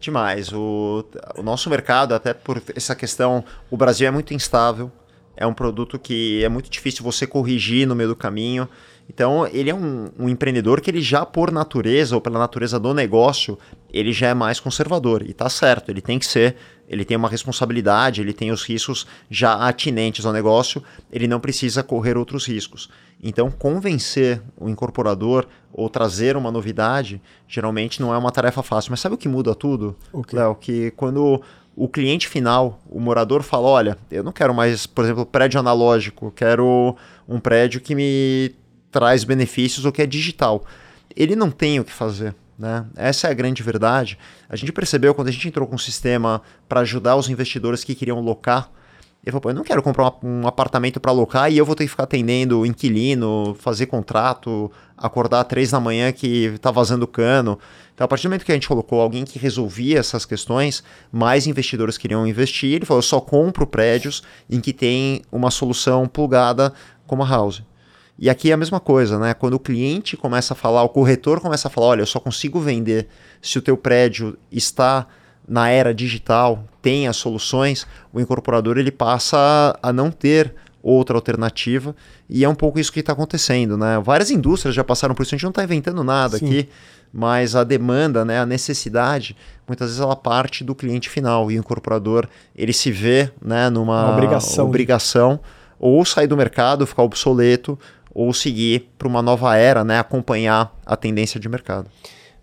[0.00, 0.50] Demais.
[0.52, 1.04] O,
[1.36, 4.90] o nosso mercado, até por essa questão, o Brasil é muito instável.
[5.36, 8.68] É um produto que é muito difícil você corrigir no meio do caminho.
[9.12, 12.94] Então, ele é um, um, empreendedor que ele já, por natureza, ou pela natureza do
[12.94, 13.58] negócio,
[13.92, 15.28] ele já é mais conservador.
[15.28, 16.54] E tá certo, ele tem que ser,
[16.88, 21.82] ele tem uma responsabilidade, ele tem os riscos já atinentes ao negócio, ele não precisa
[21.82, 22.88] correr outros riscos.
[23.20, 28.92] Então, convencer o incorporador ou trazer uma novidade, geralmente não é uma tarefa fácil.
[28.92, 30.38] Mas sabe o que muda tudo, okay.
[30.38, 30.54] Léo?
[30.54, 31.42] Que quando
[31.74, 36.30] o cliente final, o morador fala, olha, eu não quero mais, por exemplo, prédio analógico,
[36.30, 36.96] quero
[37.28, 38.54] um prédio que me
[38.90, 40.64] traz benefícios ou que é digital.
[41.14, 42.34] Ele não tem o que fazer.
[42.58, 42.84] Né?
[42.94, 44.18] Essa é a grande verdade.
[44.48, 47.94] A gente percebeu quando a gente entrou com um sistema para ajudar os investidores que
[47.94, 48.70] queriam locar.
[49.24, 51.90] Ele falou: eu não quero comprar um apartamento para alocar e eu vou ter que
[51.90, 57.58] ficar atendendo inquilino, fazer contrato, acordar três da manhã que está vazando cano.
[57.94, 61.46] Então, a partir do momento que a gente colocou alguém que resolvia essas questões, mais
[61.46, 62.74] investidores queriam investir.
[62.74, 66.72] Ele falou: eu só compro prédios em que tem uma solução plugada
[67.06, 67.62] como a House.
[68.20, 69.32] E aqui é a mesma coisa, né?
[69.32, 72.60] Quando o cliente começa a falar, o corretor começa a falar, olha, eu só consigo
[72.60, 73.08] vender
[73.40, 75.06] se o teu prédio está
[75.48, 81.96] na era digital, tem as soluções, o incorporador ele passa a não ter outra alternativa
[82.28, 83.98] e é um pouco isso que está acontecendo, né?
[84.04, 86.46] Várias indústrias já passaram por isso, a gente não está inventando nada Sim.
[86.46, 86.68] aqui,
[87.10, 89.34] mas a demanda, né, a necessidade,
[89.66, 94.12] muitas vezes ela parte do cliente final e o incorporador ele se vê, né, numa
[94.12, 95.40] obrigação, obrigação
[95.78, 97.78] ou sair do mercado, ficar obsoleto
[98.12, 101.88] ou seguir para uma nova era, né, acompanhar a tendência de mercado.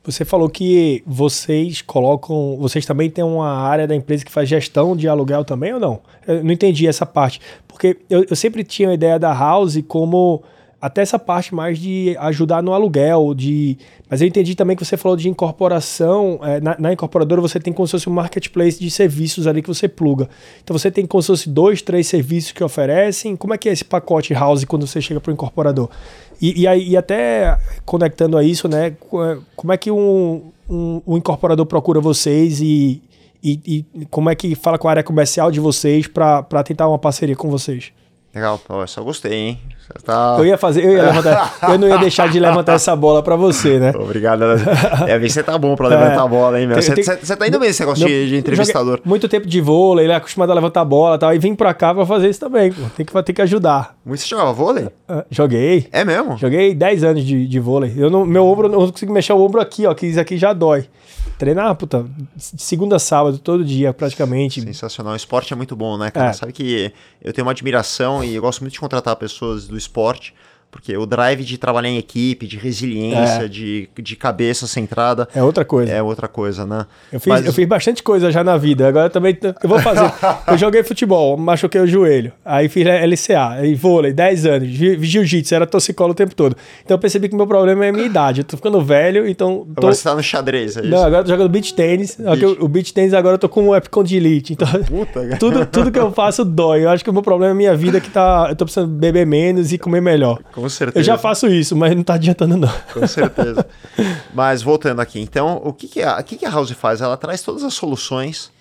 [0.03, 4.95] Você falou que vocês colocam, vocês também têm uma área da empresa que faz gestão
[4.95, 5.99] de aluguel também ou não?
[6.25, 10.41] Eu não entendi essa parte, porque eu, eu sempre tinha a ideia da House como
[10.79, 13.77] até essa parte mais de ajudar no aluguel, de.
[14.09, 16.39] Mas eu entendi também que você falou de incorporação.
[16.43, 19.67] É, na, na, incorporadora você tem como se fosse um marketplace de serviços ali que
[19.67, 20.29] você pluga.
[20.63, 23.35] Então você tem como se fosse dois, três serviços que oferecem.
[23.35, 25.89] Como é que é esse pacote house quando você chega para o incorporador?
[26.39, 28.95] E, e, aí, e até conectando a isso, né?
[29.55, 33.01] Como é que um, um, um incorporador procura vocês e,
[33.43, 36.99] e, e, como é que fala com a área comercial de vocês para tentar uma
[36.99, 37.91] parceria com vocês?
[38.33, 39.59] Legal, pô, só gostei, hein?
[40.03, 40.35] Tá...
[40.37, 43.35] Eu ia fazer, eu ia levantar, eu não ia deixar de levantar essa bola para
[43.35, 43.93] você, né?
[43.95, 44.43] Obrigado.
[45.07, 46.81] É, você tá bom para levantar é, a bola, hein, meu?
[46.81, 48.99] Você, você tá indo bem nesse negócio de, de, entrevistador.
[49.05, 51.55] Muito tempo de vôlei, ele é acostumado a levantar a bola e tal, e vim
[51.55, 52.81] para cá para fazer isso também, pô.
[52.95, 53.95] Tem que, tem que ajudar.
[54.05, 54.85] Você jogava vôlei?
[54.85, 55.87] Uh, joguei.
[55.91, 56.37] É mesmo?
[56.37, 57.93] Joguei 10 anos de, de vôlei.
[57.95, 60.37] Eu não, meu ombro, eu não consigo mexer o ombro aqui, ó, que isso aqui
[60.37, 60.87] já dói.
[61.37, 62.03] Treinar, puta,
[62.37, 64.59] segunda a sábado, todo dia, praticamente.
[64.59, 65.13] Sensacional.
[65.13, 66.31] O esporte é muito bom, né, cara?
[66.31, 66.33] É.
[66.33, 70.33] Sabe que eu tenho uma admiração e eu gosto muito de contratar pessoas do esporte
[70.69, 73.47] porque o drive de trabalhar em equipe, de resiliência, é.
[73.47, 75.27] de, de cabeça centrada.
[75.33, 75.91] É outra coisa.
[75.91, 76.85] É outra coisa, né?
[77.11, 77.45] Eu fiz, Mas...
[77.45, 78.87] eu fiz bastante coisa já na vida.
[78.87, 80.11] Agora também eu vou fazer.
[80.47, 82.33] eu joguei futebol, machuquei o joelho.
[82.43, 84.69] Aí fiz LCA, aí vôlei, 10 anos.
[84.69, 86.55] Jiu-jitsu, era torcicolo o tempo todo.
[86.83, 88.41] Então eu percebi que o meu problema é a minha idade.
[88.41, 89.65] Eu tô ficando velho, então.
[89.73, 89.81] Tô...
[89.81, 90.89] Agora você tá no xadrez, é isso?
[90.89, 92.17] Não, agora eu tô jogando beach tênis.
[92.59, 94.53] O beach tênis agora eu tô com o Epicondylite.
[94.53, 96.83] Então, Puta, tudo, tudo que eu faço dói.
[96.83, 98.47] Eu acho que o meu problema é a minha vida que tá.
[98.49, 100.39] Eu tô precisando beber menos e comer melhor.
[100.57, 100.97] Com certeza.
[100.97, 102.73] Eu já faço isso, mas não tá adiantando não.
[102.91, 103.63] Com certeza.
[104.33, 106.99] mas voltando aqui, então, o que, que, a, o que, que a House faz?
[106.99, 108.51] Ela traz todas as soluções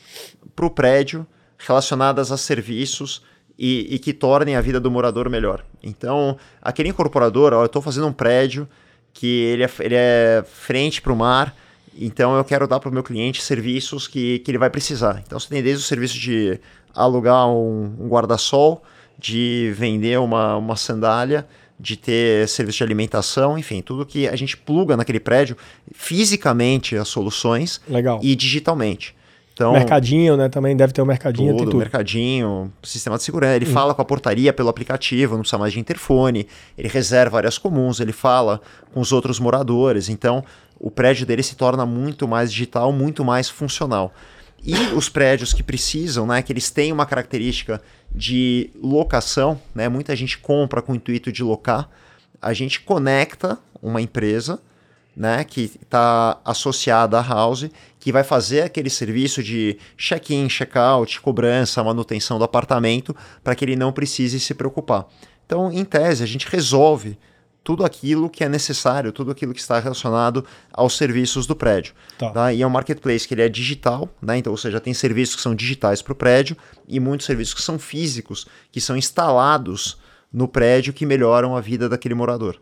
[0.55, 3.23] para o prédio relacionadas a serviços
[3.59, 5.65] e, e, que tornem a vida do morador melhor.
[5.83, 8.69] Então, aquele incorporador, ó, eu estou fazendo um prédio
[9.15, 11.57] que ele é, ele é frente para o mar,
[11.99, 15.23] então eu quero dar para o meu cliente serviços que, que ele vai precisar.
[15.27, 16.61] Então você tem desde o serviço de
[16.95, 18.83] alugar um, um guarda-sol,
[19.19, 21.47] de vender uma, uma sandália,
[21.79, 25.57] de ter serviço de alimentação, enfim, tudo que a gente pluga naquele prédio
[25.93, 28.19] fisicamente as soluções Legal.
[28.23, 29.15] e digitalmente.
[29.57, 30.51] Então, mercadinho, né?
[30.51, 31.53] Também deve ter um mercadinho.
[31.53, 31.79] Tudo, tem tudo.
[31.79, 33.57] mercadinho, sistema de segurança.
[33.57, 33.73] Ele hum.
[33.73, 36.47] fala com a portaria pelo aplicativo, não precisa mais de interfone.
[36.77, 38.61] Ele reserva áreas comuns, ele fala
[38.93, 40.11] com os outros moradores.
[40.11, 40.45] Então,
[40.79, 44.12] o prédio dele se torna muito mais digital, muito mais funcional.
[44.62, 47.81] E os prédios que precisam, né, que eles têm uma característica
[48.16, 51.88] de locação, né, muita gente compra com o intuito de locar,
[52.40, 54.59] a gente conecta uma empresa
[55.14, 57.68] né, que está associada à house,
[58.00, 63.76] que vai fazer aquele serviço de check-in, check-out, cobrança, manutenção do apartamento, para que ele
[63.76, 65.07] não precise se preocupar.
[65.44, 67.18] Então, em tese, a gente resolve
[67.66, 71.94] tudo aquilo que é necessário, tudo aquilo que está relacionado aos serviços do prédio.
[72.16, 72.31] Tá.
[72.31, 72.52] Tá?
[72.52, 74.38] E é um marketplace que ele é digital, né?
[74.38, 77.62] então, ou seja, tem serviços que são digitais para o prédio e muitos serviços que
[77.62, 79.98] são físicos, que são instalados
[80.33, 82.56] no prédio que melhoram a vida daquele morador.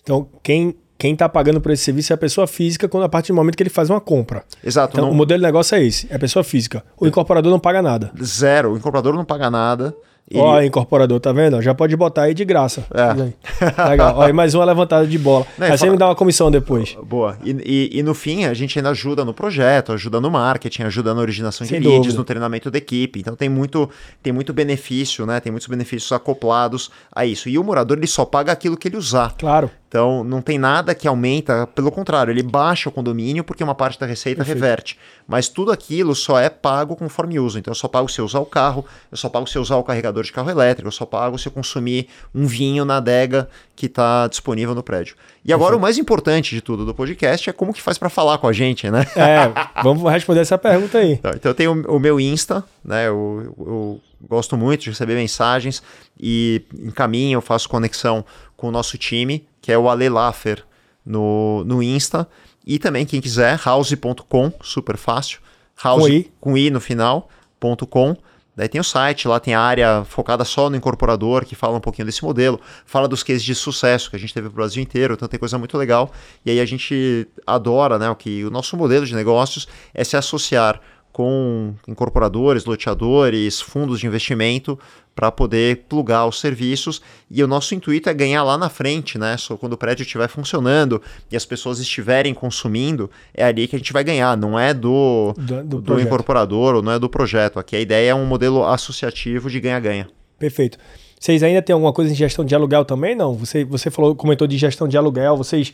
[0.00, 3.32] Então, quem quem está pagando por esse serviço é a pessoa física quando a partir
[3.32, 4.44] do momento que ele faz uma compra.
[4.64, 4.96] Exato.
[4.96, 5.12] Então, não...
[5.12, 6.82] o modelo de negócio é esse, é a pessoa física.
[6.98, 8.12] O incorporador não paga nada.
[8.22, 8.72] Zero.
[8.72, 9.94] O incorporador não paga nada
[10.28, 10.40] Ele...
[10.40, 11.62] Ó, incorporador, tá vendo?
[11.62, 12.84] Já pode botar aí de graça.
[12.92, 13.88] É.
[13.88, 14.16] Legal.
[14.18, 15.46] Ó, mais uma levantada de bola.
[15.56, 16.96] Não, aí você me dá uma comissão depois.
[17.04, 17.38] Boa.
[17.44, 21.14] E, e, e, no fim, a gente ainda ajuda no projeto, ajuda no marketing, ajuda
[21.14, 22.18] na originação Sem de leads, dúvida.
[22.18, 23.20] no treinamento da equipe.
[23.20, 23.88] Então tem muito,
[24.20, 25.38] tem muito benefício, né?
[25.38, 27.48] Tem muitos benefícios acoplados a isso.
[27.48, 29.32] E o morador, ele só paga aquilo que ele usar.
[29.38, 29.70] Claro.
[29.96, 33.98] Então, não tem nada que aumenta, pelo contrário, ele baixa o condomínio porque uma parte
[33.98, 34.62] da receita Perfeito.
[34.62, 34.98] reverte.
[35.26, 37.58] Mas tudo aquilo só é pago conforme uso.
[37.58, 39.76] Então, eu só pago se eu usar o carro, eu só pago se eu usar
[39.76, 43.48] o carregador de carro elétrico, eu só pago se eu consumir um vinho na adega
[43.74, 45.16] que está disponível no prédio.
[45.42, 45.78] E agora, Perfeito.
[45.78, 48.52] o mais importante de tudo do podcast é como que faz para falar com a
[48.52, 49.06] gente, né?
[49.16, 49.50] É,
[49.82, 51.12] vamos responder essa pergunta aí.
[51.12, 53.08] Então, então eu tenho o meu Insta, né?
[53.08, 55.82] Eu, eu gosto muito de receber mensagens
[56.18, 58.24] e encaminho, eu faço conexão
[58.56, 60.64] com o nosso time, que é o Ale Laffer
[61.04, 62.28] no, no Insta.
[62.66, 65.40] E também, quem quiser, house.com, super fácil.
[65.82, 67.28] House com I, com I no final,
[67.60, 68.16] ponto .com.
[68.56, 71.80] Daí tem o site, lá tem a área focada só no incorporador, que fala um
[71.80, 75.12] pouquinho desse modelo, fala dos cases de sucesso que a gente teve no Brasil inteiro,
[75.12, 76.10] então tem coisa muito legal.
[76.42, 80.16] E aí a gente adora, né, o que o nosso modelo de negócios é se
[80.16, 80.80] associar
[81.16, 84.78] com incorporadores, loteadores, fundos de investimento
[85.14, 87.00] para poder plugar os serviços.
[87.30, 89.34] E o nosso intuito é ganhar lá na frente, né?
[89.38, 91.00] Só quando o prédio estiver funcionando
[91.32, 95.32] e as pessoas estiverem consumindo, é ali que a gente vai ganhar, não é do,
[95.38, 97.58] do, do, do incorporador ou não é do projeto.
[97.58, 100.06] Aqui a ideia é um modelo associativo de ganha-ganha.
[100.38, 100.76] Perfeito.
[101.18, 103.14] Vocês ainda têm alguma coisa em gestão de aluguel também?
[103.14, 103.32] Não?
[103.34, 105.72] Você, você falou, comentou de gestão de aluguel, vocês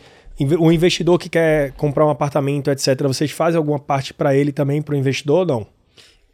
[0.59, 4.81] o investidor que quer comprar um apartamento, etc., vocês fazem alguma parte para ele também,
[4.81, 5.67] para o investidor ou não?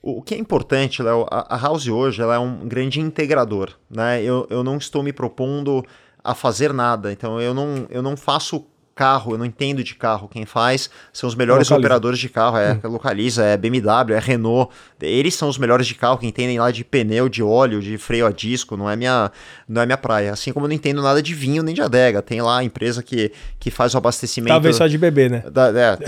[0.01, 3.73] O que é importante, Léo, a, House hoje ela é um grande integrador.
[3.91, 4.23] Né?
[4.23, 5.85] Eu, eu não estou me propondo
[6.23, 8.65] a fazer nada, então eu não, eu não faço
[8.99, 10.27] carro, eu não entendo de carro.
[10.27, 11.87] Quem faz são os melhores localiza.
[11.87, 12.91] operadores de carro, é hum.
[12.91, 14.75] localiza, é BMW, é Renault.
[15.01, 18.27] Eles são os melhores de carro que entendem lá de pneu, de óleo, de freio
[18.27, 19.31] a disco, não é minha,
[19.69, 20.33] não é minha praia.
[20.33, 22.21] Assim como eu não entendo nada de vinho nem de adega.
[22.21, 23.31] Tem lá a empresa que,
[23.61, 24.49] que faz o abastecimento.
[24.49, 25.45] Talvez só de bebê, né?
[25.49, 25.99] Da, é,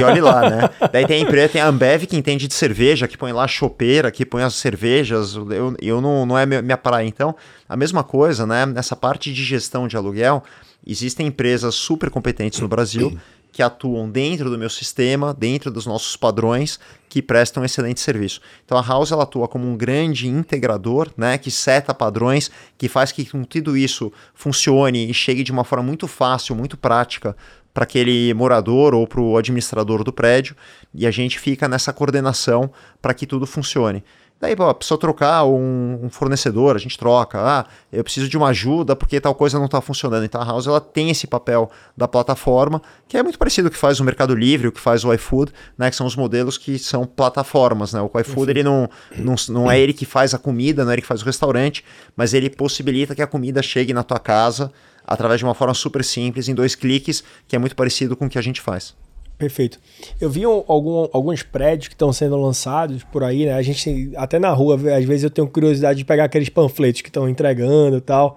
[0.00, 0.70] e olhe lá, né?
[0.92, 3.48] Daí tem a empresa, tem a Ambev que entende de cerveja, que põe lá a
[3.48, 5.36] chopeira, que põe as cervejas.
[5.36, 7.06] Eu, eu não, não é minha praia.
[7.06, 7.36] Então,
[7.68, 8.66] a mesma coisa, né?
[8.66, 10.42] Nessa parte de gestão de aluguel,
[10.86, 13.18] Existem empresas super competentes no Brasil
[13.52, 16.78] que atuam dentro do meu sistema, dentro dos nossos padrões,
[17.08, 18.40] que prestam excelente serviço.
[18.64, 23.10] Então a House ela atua como um grande integrador, né, que seta padrões, que faz
[23.10, 27.36] que tudo isso funcione e chegue de uma forma muito fácil, muito prática
[27.74, 30.56] para aquele morador ou para o administrador do prédio,
[30.92, 32.70] e a gente fica nessa coordenação
[33.00, 34.02] para que tudo funcione.
[34.40, 37.38] Daí, pô, precisa trocar um, um, fornecedor, a gente troca.
[37.38, 40.24] Ah, eu preciso de uma ajuda porque tal coisa não está funcionando.
[40.24, 43.74] Então a House ela tem esse papel da plataforma, que é muito parecido com o
[43.74, 45.90] que faz o Mercado Livre, o que faz o iFood, né?
[45.90, 48.00] Que são os modelos que são plataformas, né?
[48.00, 51.02] O iFood ele não, não, não é ele que faz a comida, não é ele
[51.02, 51.84] que faz o restaurante,
[52.16, 54.72] mas ele possibilita que a comida chegue na tua casa
[55.06, 58.28] através de uma forma super simples, em dois cliques, que é muito parecido com o
[58.30, 58.94] que a gente faz.
[59.40, 59.80] Perfeito.
[60.20, 63.54] Eu vi algum, alguns prédios que estão sendo lançados por aí, né?
[63.54, 67.08] A gente, até na rua, às vezes eu tenho curiosidade de pegar aqueles panfletos que
[67.08, 68.36] estão entregando e tal.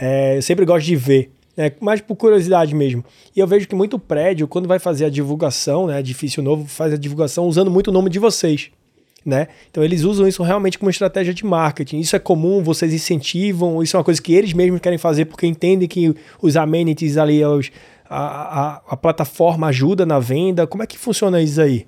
[0.00, 1.72] É, eu sempre gosto de ver, né?
[1.80, 3.04] mais por curiosidade mesmo.
[3.34, 5.98] E eu vejo que muito prédio, quando vai fazer a divulgação, né?
[5.98, 8.70] Edifício novo, faz a divulgação usando muito o nome de vocês.
[9.24, 9.48] Né?
[9.68, 11.98] Então eles usam isso realmente como estratégia de marketing.
[11.98, 15.48] Isso é comum, vocês incentivam, isso é uma coisa que eles mesmos querem fazer porque
[15.48, 17.72] entendem que os amenities ali, os,
[18.08, 20.66] a, a, a, plataforma ajuda na venda?
[20.66, 21.86] Como é que funciona isso aí?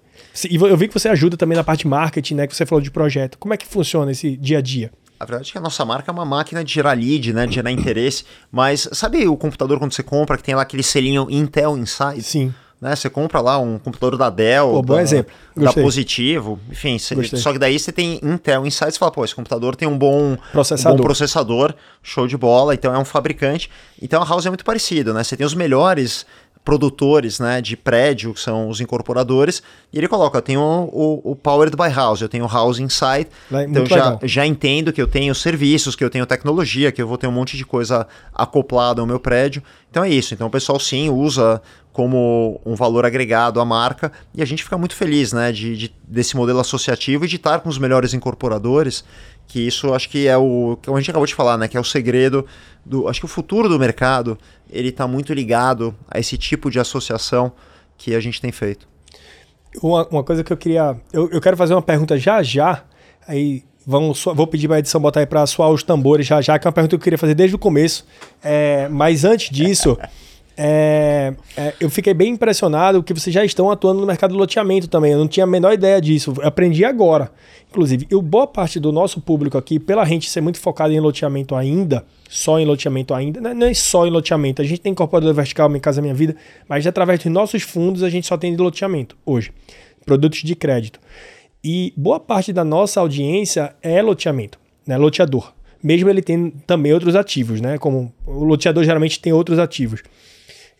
[0.50, 2.46] E eu vi que você ajuda também na parte de marketing, né?
[2.46, 3.38] Que você falou de projeto.
[3.38, 4.92] Como é que funciona esse dia a dia?
[5.20, 7.46] A verdade é que a nossa marca é uma máquina de gerar lead, né?
[7.46, 8.24] De gerar interesse.
[8.50, 12.22] Mas sabe o computador quando você compra que tem lá aquele selinho Intel Inside?
[12.22, 12.54] Sim.
[12.80, 12.94] Né?
[12.94, 15.32] Você compra lá um computador da Dell, pô, bom da, exemplo.
[15.56, 19.34] da Positivo, enfim, cê, só que daí você tem Intel Inside, você fala, pô, esse
[19.34, 20.94] computador tem um bom processador.
[20.94, 23.68] Um bom processador, show de bola, então é um fabricante.
[24.00, 25.24] Então a House é muito parecido, né?
[25.24, 26.24] Você tem os melhores
[26.68, 31.34] produtores né, de prédio, que são os incorporadores, e ele coloca, eu tenho o, o,
[31.34, 35.06] Powered by House, eu tenho o House Insight, Vai, então já, já entendo que eu
[35.06, 39.00] tenho serviços, que eu tenho tecnologia, que eu vou ter um monte de coisa acoplada
[39.00, 39.62] ao meu prédio.
[39.90, 44.42] Então é isso, então o pessoal sim usa como um valor agregado à marca e
[44.42, 47.70] a gente fica muito feliz né, de, de desse modelo associativo e de estar com
[47.70, 49.02] os melhores incorporadores,
[49.48, 51.80] que isso acho que é o que a gente acabou de falar, né, que é
[51.80, 52.46] o segredo
[52.84, 54.38] do, acho que o futuro do mercado
[54.70, 57.50] ele está muito ligado a esse tipo de associação
[57.96, 58.86] que a gente tem feito.
[59.82, 62.84] Uma, uma coisa que eu queria, eu, eu quero fazer uma pergunta já já,
[63.26, 66.58] aí vamos, vou pedir para a edição botar aí para soar os tambores já já,
[66.58, 68.06] que é uma pergunta que eu queria fazer desde o começo,
[68.42, 69.98] é, mas antes disso
[70.60, 74.88] É, é, eu fiquei bem impressionado que vocês já estão atuando no mercado de loteamento
[74.88, 75.12] também.
[75.12, 76.34] Eu não tinha a menor ideia disso.
[76.36, 77.30] Eu aprendi agora.
[77.70, 81.54] Inclusive, e boa parte do nosso público aqui, pela gente ser muito focado em loteamento
[81.54, 84.60] ainda, só em loteamento ainda, não é só em loteamento.
[84.60, 86.34] A gente tem incorporador vertical, Minha Casa Minha Vida,
[86.68, 89.52] mas através dos nossos fundos a gente só tem de loteamento hoje.
[90.04, 90.98] Produtos de crédito.
[91.62, 94.96] E boa parte da nossa audiência é loteamento, né?
[94.96, 95.52] Loteador.
[95.82, 97.78] Mesmo ele tem também outros ativos, né?
[97.78, 100.02] Como o loteador geralmente tem outros ativos.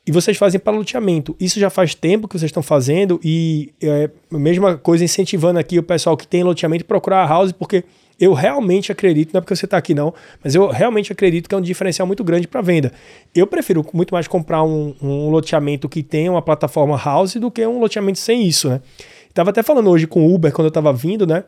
[0.09, 1.37] E vocês fazem para loteamento.
[1.39, 5.79] Isso já faz tempo que vocês estão fazendo e é a mesma coisa incentivando aqui
[5.79, 7.85] o pessoal que tem loteamento procurar a house, porque
[8.19, 11.55] eu realmente acredito, não é porque você está aqui não, mas eu realmente acredito que
[11.55, 12.91] é um diferencial muito grande para venda.
[13.35, 17.67] Eu prefiro muito mais comprar um, um loteamento que tenha uma plataforma house do que
[17.67, 18.81] um loteamento sem isso, né?
[19.35, 21.45] Tava até falando hoje com o Uber quando eu tava vindo, né?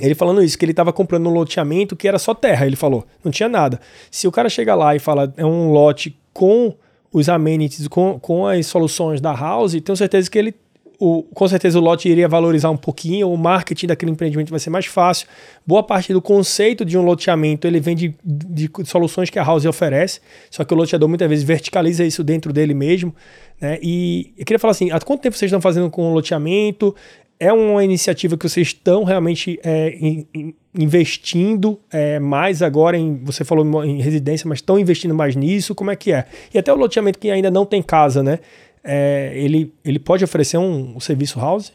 [0.00, 3.06] Ele falando isso, que ele estava comprando um loteamento que era só terra, ele falou,
[3.22, 3.80] não tinha nada.
[4.10, 6.74] Se o cara chega lá e fala, é um lote com
[7.16, 10.54] os amenities, com, com as soluções da house, tenho certeza que ele,
[10.98, 14.68] o, com certeza o lote iria valorizar um pouquinho, o marketing daquele empreendimento vai ser
[14.68, 15.26] mais fácil.
[15.66, 19.64] Boa parte do conceito de um loteamento, ele vem de, de soluções que a house
[19.64, 23.14] oferece, só que o loteador muitas vezes verticaliza isso dentro dele mesmo.
[23.58, 23.78] Né?
[23.82, 26.94] E eu queria falar assim, há quanto tempo vocês estão fazendo com o loteamento?
[27.38, 33.22] É uma iniciativa que vocês estão realmente é, in, in, investindo é, mais agora em,
[33.22, 36.26] você falou em residência, mas estão investindo mais nisso, como é que é?
[36.52, 38.38] E até o loteamento que ainda não tem casa, né?
[38.82, 41.72] É, ele, ele pode oferecer um, um serviço house?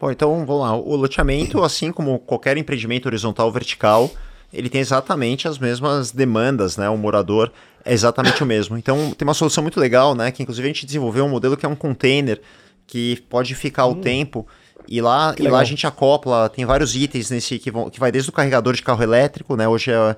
[0.00, 0.76] Bom, então vamos lá.
[0.76, 4.10] O loteamento, assim como qualquer empreendimento horizontal ou vertical,
[4.52, 6.88] ele tem exatamente as mesmas demandas, né?
[6.88, 7.52] O morador
[7.84, 8.78] é exatamente o mesmo.
[8.78, 10.30] Então tem uma solução muito legal, né?
[10.30, 12.40] Que inclusive a gente desenvolveu um modelo que é um container
[12.86, 13.92] que pode ficar hum.
[13.92, 14.46] o tempo
[14.88, 18.10] e lá, e lá a gente acopla, tem vários itens nesse que, vão, que vai
[18.10, 19.68] desde o carregador de carro elétrico, né?
[19.68, 20.16] Hoje é a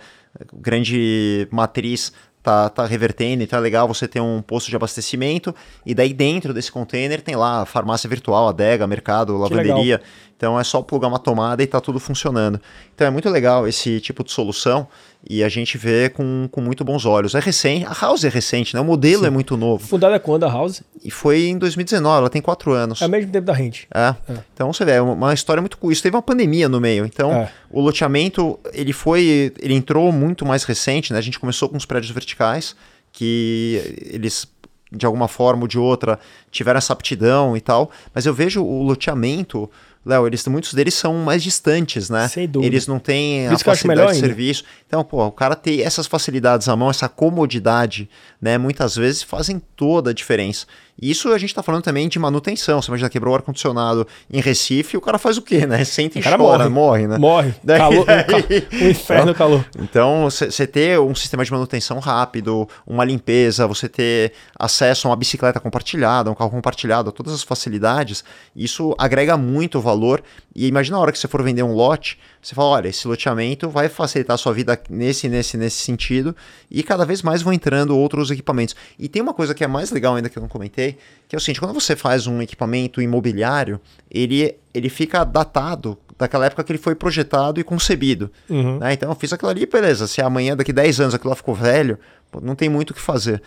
[0.52, 2.12] grande matriz
[2.42, 5.54] tá, tá revertendo, então é legal você ter um posto de abastecimento,
[5.84, 10.00] e daí dentro desse container tem lá a farmácia virtual, adega, mercado, lavanderia.
[10.36, 12.60] Então é só plugar uma tomada e tá tudo funcionando.
[12.94, 14.88] Então é muito legal esse tipo de solução
[15.28, 17.34] e a gente vê com, com muito bons olhos.
[17.34, 18.80] É recente, a House é recente, né?
[18.80, 19.26] O modelo Sim.
[19.26, 19.86] é muito novo.
[19.86, 20.82] Fundada quando a House?
[21.04, 23.02] E foi em 2019, ela tem quatro anos.
[23.02, 23.86] É o mesmo tempo da gente.
[23.94, 24.14] É.
[24.28, 24.38] é.
[24.54, 25.78] Então você vê, é uma história muito.
[25.92, 27.04] Isso teve uma pandemia no meio.
[27.04, 27.52] Então é.
[27.70, 31.18] o loteamento, ele foi, ele entrou muito mais recente, né?
[31.18, 32.74] A gente começou com os prédios verticais,
[33.12, 34.46] que eles
[34.92, 36.18] de alguma forma ou de outra
[36.50, 39.70] tiveram essa aptidão e tal, mas eu vejo o loteamento
[40.04, 42.26] Léo, eles muitos deles são mais distantes, né?
[42.26, 42.72] Sem dúvida.
[42.72, 44.64] Eles não têm a facilidade de serviço.
[44.90, 48.10] Então, pô, o cara ter essas facilidades à mão, essa comodidade,
[48.42, 50.66] né, muitas vezes fazem toda a diferença.
[51.00, 52.82] Isso a gente está falando também de manutenção.
[52.82, 55.82] Você imagina, quebrou o ar-condicionado em Recife, o cara faz o quê, né?
[55.86, 56.68] Senta e chora, morre.
[56.68, 57.18] morre, né?
[57.18, 57.54] Morre.
[57.62, 58.66] Daí, calor, daí...
[58.72, 59.64] o inferno então, calor.
[59.78, 65.16] Então, você ter um sistema de manutenção rápido, uma limpeza, você ter acesso a uma
[65.16, 68.24] bicicleta compartilhada, um carro compartilhado, a todas as facilidades,
[68.54, 70.20] isso agrega muito valor.
[70.52, 73.68] E imagina a hora que você for vender um lote, você fala, olha, esse loteamento
[73.68, 76.34] vai facilitar a sua vida nesse, nesse, nesse sentido,
[76.70, 78.74] e cada vez mais vão entrando outros equipamentos.
[78.98, 80.96] E tem uma coisa que é mais legal ainda que eu não comentei,
[81.28, 83.80] que é o seguinte, quando você faz um equipamento imobiliário,
[84.10, 88.30] ele, ele fica datado daquela época que ele foi projetado e concebido.
[88.48, 88.78] Uhum.
[88.78, 88.94] Né?
[88.94, 91.98] Então eu fiz aquilo ali, beleza, se amanhã, daqui 10 anos, aquilo lá ficou velho,
[92.42, 93.42] não tem muito o que fazer.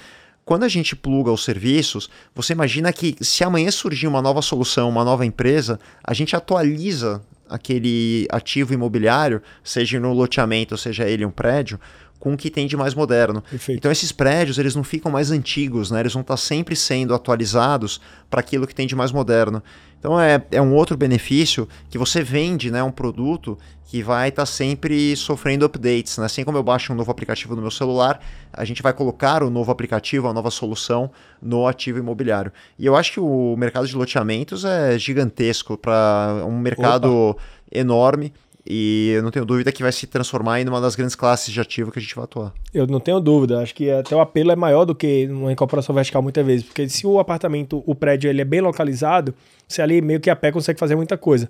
[0.45, 4.89] Quando a gente pluga os serviços, você imagina que se amanhã surgir uma nova solução,
[4.89, 11.31] uma nova empresa, a gente atualiza aquele ativo imobiliário, seja no loteamento, seja ele um
[11.31, 11.79] prédio,
[12.23, 13.41] com o que tem de mais moderno.
[13.41, 13.77] Perfeito.
[13.77, 15.99] Então esses prédios eles não ficam mais antigos, né?
[15.99, 17.99] Eles vão estar sempre sendo atualizados
[18.29, 19.61] para aquilo que tem de mais moderno.
[19.99, 23.57] Então é, é um outro benefício que você vende, né, um produto
[23.87, 26.17] que vai estar sempre sofrendo updates.
[26.17, 26.25] Né?
[26.25, 28.21] Assim como eu baixo um novo aplicativo no meu celular,
[28.53, 31.11] a gente vai colocar o novo aplicativo, a nova solução
[31.41, 32.53] no ativo imobiliário.
[32.79, 37.41] E eu acho que o mercado de loteamentos é gigantesco para um mercado Opa.
[37.69, 38.31] enorme.
[38.65, 41.59] E eu não tenho dúvida que vai se transformar em uma das grandes classes de
[41.59, 42.53] ativo que a gente vai atuar.
[42.73, 43.59] Eu não tenho dúvida.
[43.59, 46.65] Acho que até o apelo é maior do que uma incorporação vertical muitas vezes.
[46.65, 49.33] Porque se o apartamento, o prédio, ele é bem localizado,
[49.67, 51.49] você ali meio que a pé consegue fazer muita coisa.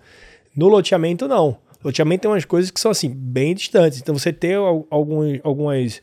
[0.55, 1.55] No loteamento, não.
[1.83, 3.99] Loteamento tem umas coisas que são assim, bem distantes.
[3.99, 4.55] Então você ter
[4.89, 6.01] alguns, algumas,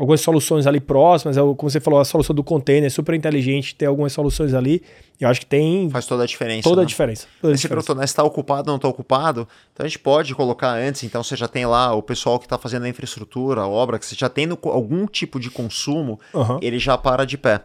[0.00, 3.74] algumas soluções ali próximas, é como você falou, a solução do container é super inteligente,
[3.74, 4.82] ter algumas soluções ali,
[5.20, 5.90] eu acho que tem.
[5.90, 6.62] Faz toda a diferença.
[6.62, 6.84] Toda né?
[6.84, 7.26] a diferença.
[7.38, 8.06] Toda a Você perguntou, né?
[8.06, 11.36] Se está ocupado ou não está ocupado, então a gente pode colocar antes, então você
[11.36, 14.30] já tem lá o pessoal que está fazendo a infraestrutura, a obra, que você já
[14.30, 16.58] tendo algum tipo de consumo, uhum.
[16.62, 17.60] ele já para de pé.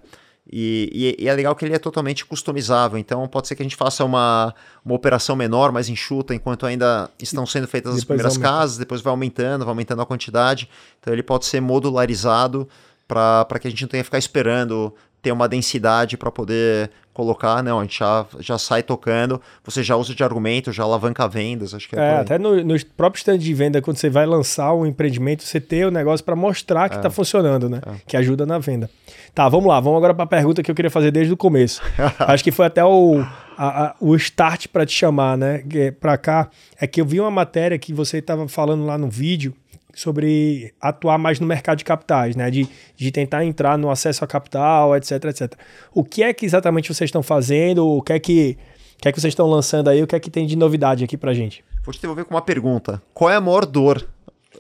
[0.52, 3.66] E, e, e, é legal que ele é totalmente customizável, então pode ser que a
[3.66, 4.54] gente faça uma,
[4.86, 9.12] uma operação menor, mais enxuta, enquanto ainda estão sendo feitas as primeiras casas, depois vai
[9.12, 10.70] aumentando, vai aumentando a quantidade.
[11.00, 12.68] Então ele pode ser modularizado
[13.08, 14.94] para que a gente não tenha que ficar esperando
[15.26, 19.96] ter uma densidade para poder colocar, não, a gente já, já sai tocando, você já
[19.96, 23.40] usa de argumento, já alavanca vendas, acho que é, é até no, nos próprios stand
[23.40, 26.98] de venda, quando você vai lançar um empreendimento, você tem o negócio para mostrar que
[26.98, 27.12] está é.
[27.12, 27.82] funcionando, né?
[27.88, 27.96] É.
[28.06, 28.88] Que ajuda na venda.
[29.34, 31.82] Tá, vamos lá, vamos agora para a pergunta que eu queria fazer desde o começo.
[32.20, 33.20] acho que foi até o,
[33.58, 35.64] a, a, o start para te chamar, né?
[36.00, 36.50] Para cá,
[36.80, 39.56] é que eu vi uma matéria que você estava falando lá no vídeo,
[39.96, 42.52] sobre atuar mais no mercado de capitais, né?
[42.52, 45.54] De, de tentar entrar no acesso a capital, etc, etc.
[45.94, 47.88] O que é que exatamente vocês estão fazendo?
[47.88, 48.58] O que é que,
[49.00, 50.04] que, é que vocês estão lançando aí?
[50.04, 51.64] O que é que tem de novidade aqui pra gente?
[51.84, 53.02] Vou te devolver com uma pergunta.
[53.14, 54.06] Qual é a maior dor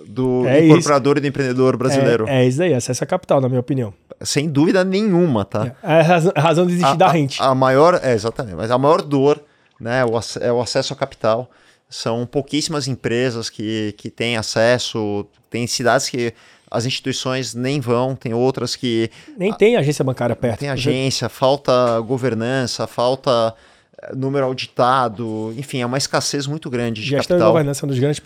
[0.07, 1.19] do é incorporador isso.
[1.19, 2.27] e do empreendedor brasileiro?
[2.27, 3.93] É, é isso aí, acesso a capital, na minha opinião.
[4.21, 5.75] Sem dúvida nenhuma, tá?
[5.83, 7.41] É, é a razão, a razão de existir a, da rente.
[7.41, 9.43] A, a maior, é, exatamente, mas a maior dor
[9.79, 11.49] né, o, é o acesso a capital.
[11.95, 16.33] São pouquíssimas empresas que, que têm acesso, tem cidades que
[16.69, 19.09] as instituições nem vão, tem outras que.
[19.37, 20.59] Nem tem agência bancária perto.
[20.59, 23.55] Tem agência, falta governança, falta
[24.01, 27.47] eh, número auditado, enfim, é uma escassez muito grande de Gestão capital.
[27.47, 28.21] e governança é um dos grandes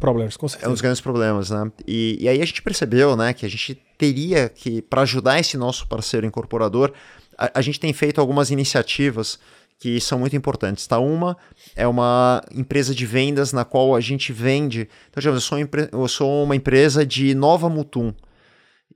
[0.00, 0.66] problemas, com certeza.
[0.66, 1.70] É um dos grandes problemas, né?
[1.86, 5.56] E, e aí a gente percebeu, né, que a gente teria que, para ajudar esse
[5.56, 6.92] nosso parceiro incorporador,
[7.38, 9.38] a, a gente tem feito algumas iniciativas
[9.82, 10.86] que são muito importantes.
[10.86, 11.00] Tá?
[11.00, 11.36] Uma
[11.74, 14.88] é uma empresa de vendas na qual a gente vende.
[15.10, 15.58] Então, digamos, eu sou,
[16.00, 18.14] eu sou uma empresa de Nova Mutum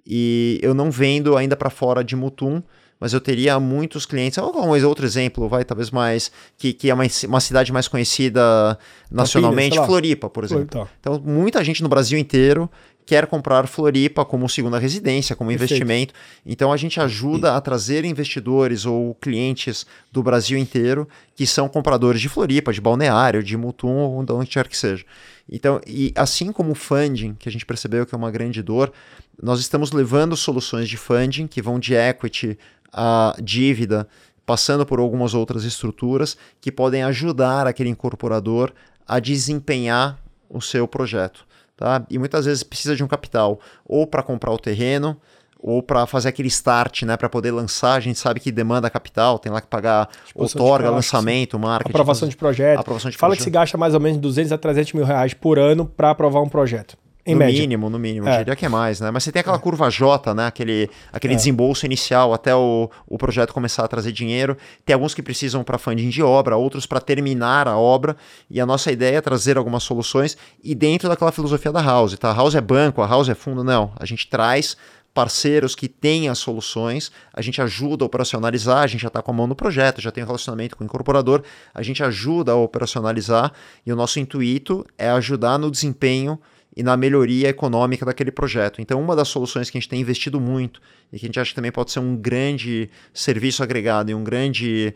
[0.06, 2.62] e eu não vendo ainda para fora de Mutum,
[3.00, 4.38] mas eu teria muitos clientes.
[4.38, 8.78] Algum outro exemplo, vai talvez mais que, que é uma, uma cidade mais conhecida
[9.10, 10.68] nacionalmente, Floripa, por exemplo.
[10.70, 10.90] Floripa.
[11.00, 12.70] Então, muita gente no Brasil inteiro
[13.06, 15.72] quer comprar Floripa como segunda residência, como Perfeito.
[15.72, 16.14] investimento.
[16.44, 22.20] Então a gente ajuda a trazer investidores ou clientes do Brasil inteiro que são compradores
[22.20, 25.04] de Floripa, de Balneário, de Mutum ou de onde quer que seja.
[25.48, 28.92] Então, e assim como o funding, que a gente percebeu que é uma grande dor,
[29.40, 32.58] nós estamos levando soluções de funding que vão de equity
[32.92, 34.08] a dívida,
[34.44, 38.72] passando por algumas outras estruturas que podem ajudar aquele incorporador
[39.06, 41.46] a desempenhar o seu projeto.
[41.76, 42.04] Tá?
[42.08, 45.20] E muitas vezes precisa de um capital ou para comprar o terreno
[45.58, 49.38] ou para fazer aquele start, né, para poder lançar, a gente sabe que demanda capital,
[49.38, 52.78] tem lá que pagar outorga, lançamento, marketing, aprovação de projeto.
[52.78, 53.38] Aprovação de Fala projeto.
[53.40, 56.40] que se gasta mais ou menos 200 a 300 mil reais por ano para aprovar
[56.42, 56.96] um projeto.
[57.26, 57.60] Em no média.
[57.60, 58.28] mínimo, no mínimo.
[58.28, 58.38] É.
[58.38, 59.10] Diria que é mais, né?
[59.10, 59.60] Mas você tem aquela é.
[59.60, 60.46] curva J, né?
[60.46, 61.36] Aquele, aquele é.
[61.36, 64.56] desembolso inicial até o, o projeto começar a trazer dinheiro.
[64.84, 68.16] Tem alguns que precisam para funding de obra, outros para terminar a obra.
[68.48, 72.30] E a nossa ideia é trazer algumas soluções e dentro daquela filosofia da House, tá?
[72.30, 73.92] A House é banco, a House é fundo, não.
[73.98, 74.76] A gente traz
[75.16, 79.30] parceiros que têm as soluções, a gente ajuda a operacionalizar, a gente já está com
[79.30, 82.54] a mão no projeto, já tem um relacionamento com o incorporador, a gente ajuda a
[82.54, 83.50] operacionalizar
[83.86, 86.38] e o nosso intuito é ajudar no desempenho
[86.76, 88.82] e na melhoria econômica daquele projeto.
[88.82, 91.50] Então, uma das soluções que a gente tem investido muito e que a gente acha
[91.50, 94.94] que também pode ser um grande serviço agregado e um grande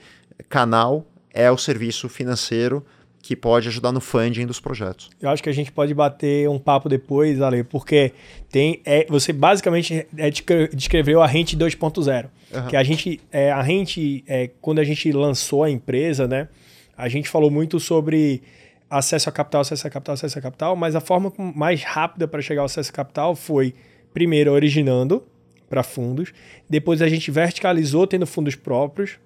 [0.49, 2.85] canal é o serviço financeiro
[3.23, 5.11] que pode ajudar no funding dos projetos.
[5.21, 8.13] Eu acho que a gente pode bater um papo depois, Ale, porque
[8.51, 10.31] tem é, você basicamente é,
[10.75, 12.67] descreveu a Rente 2.0, uhum.
[12.67, 16.49] que a gente é, a Rente é, quando a gente lançou a empresa, né,
[16.97, 18.43] a gente falou muito sobre
[18.91, 22.43] acesso a capital, acesso a capital, acesso a capital, mas a forma mais rápida para
[22.43, 23.73] chegar ao acesso a capital foi,
[24.13, 25.23] primeiro, originando
[25.69, 26.33] para fundos,
[26.69, 29.19] depois a gente verticalizou tendo fundos próprios,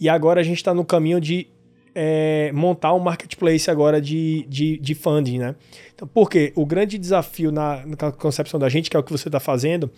[0.00, 1.48] e agora a gente está no caminho de
[1.92, 5.56] é, montar um marketplace agora de, de, de funding, né?
[5.94, 6.52] Então, por quê?
[6.54, 9.90] O grande desafio na, na concepção da gente, que é o que você está fazendo,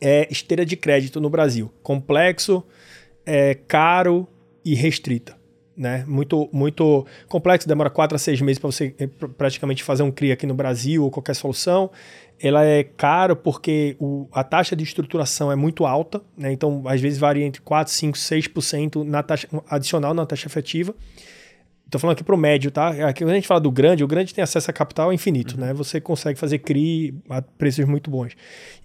[0.00, 1.70] é esteira de crédito no Brasil.
[1.82, 2.62] Complexo,
[3.24, 4.26] é, caro
[4.64, 5.37] e restrita
[5.78, 6.04] né?
[6.06, 9.06] Muito, muito complexo, demora 4 a 6 meses para você eh,
[9.38, 11.90] praticamente fazer um CRI aqui no Brasil ou qualquer solução.
[12.40, 16.52] Ela é caro porque o, a taxa de estruturação é muito alta, né?
[16.52, 20.94] Então, às vezes varia entre 4, 5, 6% na taxa adicional na taxa efetiva.
[21.88, 22.88] Estou falando aqui para o médio, tá?
[23.08, 25.62] Aqui, quando a gente fala do grande, o grande tem acesso a capital infinito, uhum.
[25.62, 25.72] né?
[25.72, 28.36] Você consegue fazer CRI a preços muito bons.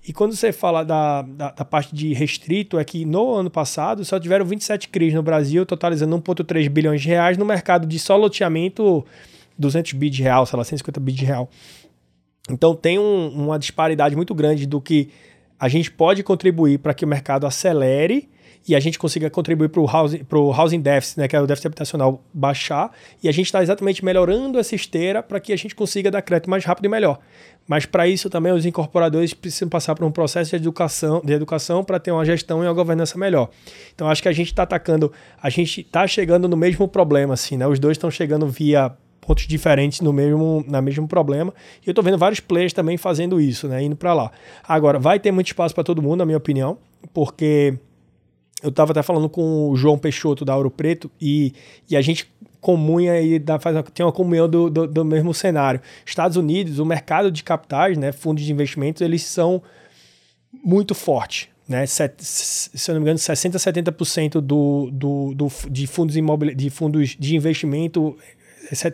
[0.08, 4.06] E quando você fala da, da, da, parte de restrito, é que no ano passado
[4.06, 8.16] só tiveram 27 CRIs no Brasil, totalizando 1,3 bilhões de reais no mercado de só
[8.16, 9.06] loteamento
[9.60, 11.50] 200 bi de real, sei lá, 150 bi de real.
[12.50, 15.10] Então tem um, uma disparidade muito grande do que
[15.60, 18.30] a gente pode contribuir para que o mercado acelere
[18.68, 21.46] e a gente consiga contribuir para o housing, pro housing deficit, né, que é o
[21.46, 22.92] déficit habitacional, baixar.
[23.22, 26.50] E a gente está exatamente melhorando essa esteira para que a gente consiga dar crédito
[26.50, 27.20] mais rápido e melhor.
[27.68, 31.84] Mas para isso também os incorporadores precisam passar por um processo de educação, de educação
[31.84, 33.50] para ter uma gestão e uma governança melhor.
[33.94, 35.12] Então acho que a gente está atacando,
[35.42, 37.68] a gente está chegando no mesmo problema, assim, né?
[37.68, 38.92] Os dois estão chegando via
[39.22, 41.54] pontos diferentes no mesmo, na mesmo problema.
[41.82, 43.82] E eu estou vendo vários players também fazendo isso, né?
[43.82, 44.32] Indo para lá.
[44.68, 46.78] Agora, vai ter muito espaço para todo mundo, na minha opinião,
[47.14, 47.78] porque
[48.64, 51.54] eu estava até falando com o João Peixoto da Ouro Preto e,
[51.90, 55.82] e a gente comunha e dá, faz, tem uma comunhão do, do, do, mesmo cenário.
[56.06, 59.62] Estados Unidos, o mercado de capitais, né, fundos de investimentos, eles são
[60.64, 61.50] muito fortes.
[61.68, 66.16] Né, se, se eu não me engano, 60% a 70% do, do, do, de fundos
[66.56, 68.18] de fundos de investimento,
[68.72, 68.94] é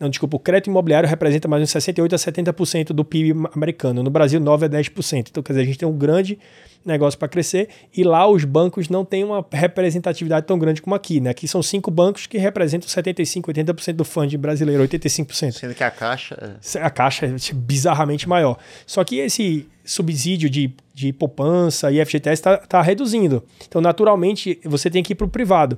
[0.00, 4.00] não, desculpa, o crédito imobiliário representa mais de 68% a 70% do PIB americano.
[4.00, 5.28] No Brasil, 9% a 10%.
[5.30, 6.38] Então, quer dizer, a gente tem um grande
[6.86, 11.20] negócio para crescer e lá os bancos não têm uma representatividade tão grande como aqui.
[11.20, 11.30] Né?
[11.30, 15.52] Aqui são cinco bancos que representam 75%, 80% do funding brasileiro, 85%.
[15.52, 16.58] Sendo que a Caixa...
[16.74, 16.78] É...
[16.78, 18.56] A Caixa é bizarramente maior.
[18.86, 23.42] Só que esse subsídio de, de poupança e FGTS está tá reduzindo.
[23.66, 25.76] Então, naturalmente, você tem que ir para o privado.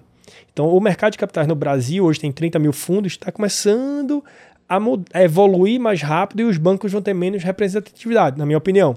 [0.52, 4.24] Então, o mercado de capitais no Brasil, hoje tem 30 mil fundos, está começando
[4.68, 4.78] a,
[5.22, 8.96] evoluir mais rápido e os bancos vão ter menos representatividade, na minha opinião.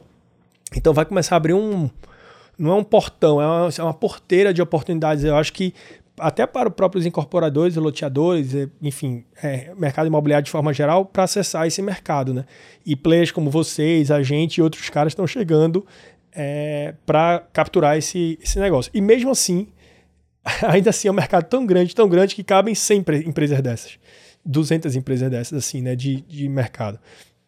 [0.75, 1.89] Então, vai começar a abrir um.
[2.57, 5.23] Não é um portão, é uma, é uma porteira de oportunidades.
[5.23, 5.73] Eu acho que
[6.17, 11.65] até para os próprios incorporadores, loteadores, enfim, é, mercado imobiliário de forma geral, para acessar
[11.65, 12.33] esse mercado.
[12.33, 12.45] Né?
[12.85, 15.85] E players como vocês, a gente e outros caras estão chegando
[16.31, 18.91] é, para capturar esse, esse negócio.
[18.93, 19.67] E mesmo assim,
[20.67, 23.97] ainda assim é um mercado tão grande, tão grande que cabem 100 empresas dessas.
[24.45, 26.99] 200 empresas dessas, assim, né, de, de mercado.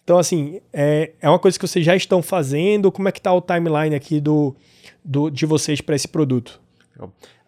[0.04, 2.92] Então, assim, é, é uma coisa que vocês já estão fazendo.
[2.92, 4.56] Como é que está o timeline aqui do,
[5.04, 6.62] do, de vocês para esse produto?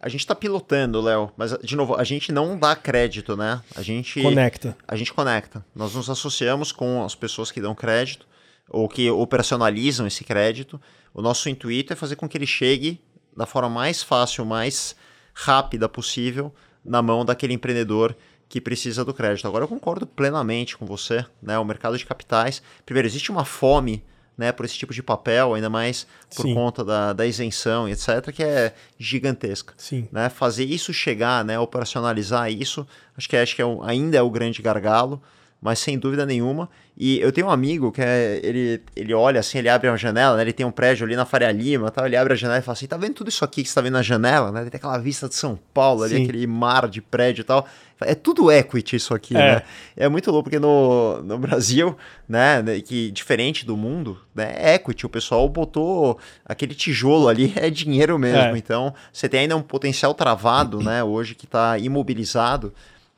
[0.02, 3.62] A gente está pilotando, Léo, mas, de novo, a gente não dá crédito, né?
[3.76, 4.22] A gente...
[4.22, 4.76] Conecta.
[4.88, 5.66] A gente conecta.
[5.74, 8.28] Nós nos associamos com as pessoas que dão crédito
[8.70, 10.82] ou que operacionalizam esse crédito.
[11.14, 13.00] O nosso intuito é fazer com que ele chegue
[13.36, 14.96] da forma mais fácil, mais
[15.38, 16.52] rápida possível
[16.84, 18.16] na mão daquele empreendedor
[18.50, 19.48] que precisa do crédito.
[19.48, 21.60] Agora eu concordo plenamente com você, né?
[21.60, 24.04] O mercado de capitais, primeiro existe uma fome,
[24.38, 26.54] né, por esse tipo de papel, ainda mais por Sim.
[26.54, 29.74] conta da, da isenção, etc, que é gigantesca.
[29.76, 30.08] Sim.
[30.12, 30.30] Né?
[30.30, 34.30] Fazer isso chegar, né, operacionalizar isso, acho que, acho que é um, ainda é o
[34.30, 35.20] grande gargalo
[35.68, 36.70] mas sem dúvida nenhuma.
[36.98, 40.38] E eu tenho um amigo que é, ele, ele olha assim, ele abre uma janela,
[40.38, 40.44] né?
[40.44, 42.72] Ele tem um prédio ali na Faria Lima, tal, ele abre a janela e fala
[42.72, 44.62] assim: tá vendo tudo isso aqui que você tá vendo na janela, né?
[44.62, 46.24] Ele tem aquela vista de São Paulo ali, Sim.
[46.24, 47.68] aquele mar de prédio e tal.
[48.00, 49.56] É tudo equity isso aqui, é.
[49.56, 49.62] né?
[49.98, 51.98] É muito louco, porque no, no Brasil,
[52.30, 57.52] né, né, que diferente do mundo, né, é equity, o pessoal botou aquele tijolo ali,
[57.58, 58.56] é dinheiro mesmo.
[58.56, 58.58] É.
[58.58, 62.74] Então, você tem ainda um potencial travado, né, hoje que está imobilizado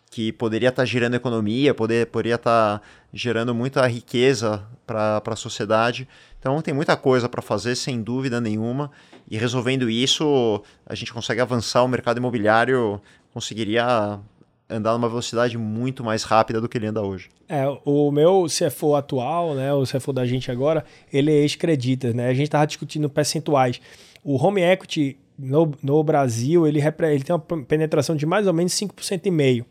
[0.10, 5.36] que poderia estar tá gerando economia, poder, poderia estar tá gerando muita riqueza para a
[5.36, 6.07] sociedade.
[6.39, 8.91] Então tem muita coisa para fazer, sem dúvida nenhuma.
[9.30, 12.99] E resolvendo isso, a gente consegue avançar o mercado imobiliário,
[13.32, 14.20] conseguiria
[14.68, 17.30] andar numa velocidade muito mais rápida do que ele anda hoje.
[17.47, 22.30] É, o meu CFO atual, né, o CFO da gente agora, ele é ex-credita, né?
[22.30, 23.82] A gente estava discutindo percentuais.
[24.24, 28.74] O home equity no, no Brasil, ele, ele tem uma penetração de mais ou menos
[28.74, 29.22] 5,5%.
[29.26, 29.66] e meio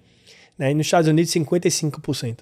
[0.58, 0.70] né?
[0.70, 2.38] E nos Estados Unidos, 55%.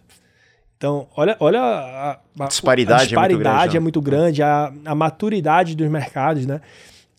[0.76, 4.92] Então, olha, olha a, a disparidade, a disparidade é muito grande, é muito grande a,
[4.92, 6.60] a, maturidade dos mercados, né?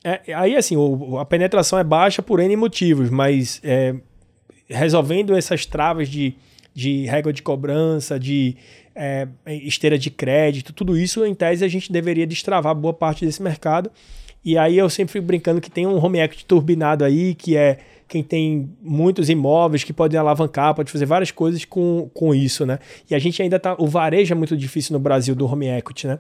[0.04, 3.96] É, aí, assim, o, a penetração é baixa por N motivos, mas é,
[4.70, 6.36] resolvendo essas travas de,
[6.74, 8.56] de régua de cobrança, de
[8.98, 13.42] é, esteira de crédito, tudo isso, em tese, a gente deveria destravar boa parte desse
[13.42, 13.92] mercado.
[14.44, 17.78] E aí eu sempre fico brincando que tem um home equity turbinado aí, que é
[18.08, 22.80] quem tem muitos imóveis que podem alavancar, pode fazer várias coisas com, com isso, né?
[23.10, 23.76] E a gente ainda tá.
[23.78, 26.20] O varejo é muito difícil no Brasil do home equity, né?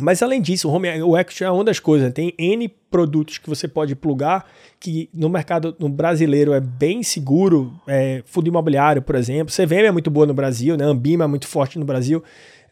[0.00, 2.08] Mas além disso, o, home, o equity é uma das coisas.
[2.08, 2.12] Né?
[2.12, 4.46] Tem N produtos que você pode plugar
[4.80, 7.72] que no mercado no brasileiro é bem seguro.
[7.86, 9.54] É, fundo imobiliário, por exemplo.
[9.54, 10.84] CVM é muito boa no Brasil, né?
[10.84, 12.22] Ambima é muito forte no Brasil.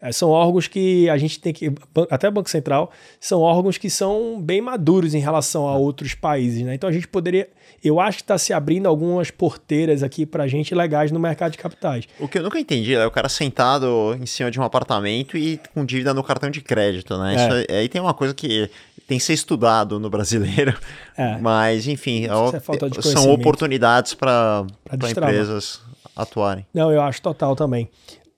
[0.01, 1.73] É, são órgãos que a gente tem que,
[2.11, 6.63] até o Banco Central, são órgãos que são bem maduros em relação a outros países.
[6.63, 6.75] Né?
[6.75, 7.49] Então a gente poderia,
[7.83, 11.53] eu acho que está se abrindo algumas porteiras aqui para a gente legais no mercado
[11.53, 12.07] de capitais.
[12.21, 15.59] O que eu nunca entendi é o cara sentado em cima de um apartamento e
[15.73, 17.17] com dívida no cartão de crédito.
[17.19, 17.35] Né?
[17.35, 17.37] É.
[17.37, 18.71] Isso, aí tem uma coisa que
[19.09, 20.77] tem que ser estudado no brasileiro.
[21.19, 21.39] É.
[21.39, 24.67] Mas, enfim, é são oportunidades para
[25.11, 25.81] empresas
[26.15, 26.67] atuarem.
[26.75, 27.89] Não, eu acho total também.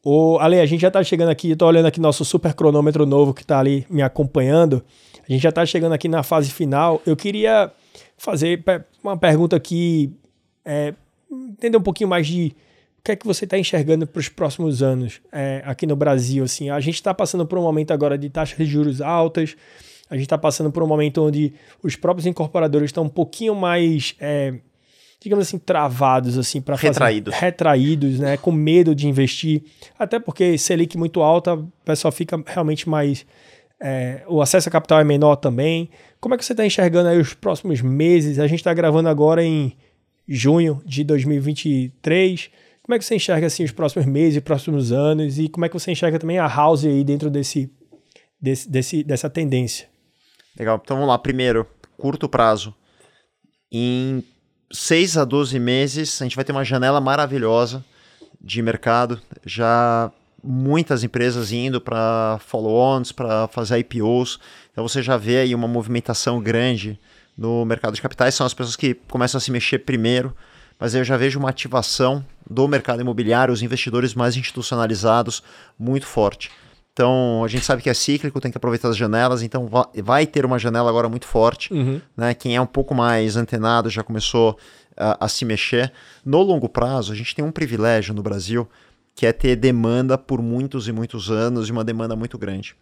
[0.05, 3.35] O, Ale, a gente já está chegando aqui, estou olhando aqui nosso super cronômetro novo
[3.35, 4.85] que está ali me acompanhando.
[5.29, 7.03] A gente já está chegando aqui na fase final.
[7.05, 7.73] Eu queria
[8.17, 8.65] fazer
[9.03, 10.13] uma pergunta aqui,
[10.65, 10.95] é,
[11.31, 12.55] entender um pouquinho mais de
[12.99, 16.45] o que é que você está enxergando para os próximos anos é, aqui no Brasil.
[16.45, 19.57] Assim, a gente está passando por um momento agora de taxas de juros altas.
[20.09, 24.15] A gente está passando por um momento onde os próprios incorporadores estão um pouquinho mais
[24.21, 24.55] é,
[25.21, 27.35] digamos assim, travados, assim, para retraídos.
[27.35, 28.37] Fazer, retraídos, né?
[28.37, 29.63] Com medo de investir.
[29.99, 33.27] Até porque Selic muito alta, o pessoal fica realmente mais
[33.81, 35.89] é, o acesso a capital é menor também.
[36.21, 38.39] Como é que você está enxergando aí os próximos meses?
[38.39, 39.77] A gente está gravando agora em
[40.27, 42.51] junho de 2023.
[42.83, 45.79] Como é que você enxerga assim os próximos meses, próximos anos e como é que
[45.79, 47.71] você enxerga também a house aí dentro desse,
[48.41, 49.89] desse, desse dessa tendência?
[50.59, 50.81] Legal.
[50.83, 51.19] Então vamos lá.
[51.19, 51.67] Primeiro,
[51.97, 52.75] curto prazo.
[53.71, 54.25] Em
[54.71, 57.85] 6 a 12 meses, a gente vai ter uma janela maravilhosa
[58.41, 59.21] de mercado.
[59.45, 60.11] Já
[60.43, 64.39] muitas empresas indo para follow-ons, para fazer IPOs.
[64.73, 66.99] Então você já vê aí uma movimentação grande
[67.37, 68.35] no mercado de capitais.
[68.35, 70.35] São as pessoas que começam a se mexer primeiro,
[70.79, 75.43] mas eu já vejo uma ativação do mercado imobiliário, os investidores mais institucionalizados,
[75.79, 76.51] muito forte.
[76.99, 79.71] Então, a gente sabe que é cíclico, tem que aproveitar as janelas, então
[80.03, 81.73] vai ter uma janela agora muito forte.
[81.73, 82.01] Uhum.
[82.17, 82.35] Né?
[82.35, 84.59] Quem é um pouco mais antenado já começou
[84.97, 85.93] a, a se mexer.
[86.25, 88.69] No longo prazo, a gente tem um privilégio no Brasil,
[89.15, 92.75] que é ter demanda por muitos e muitos anos e uma demanda muito grande.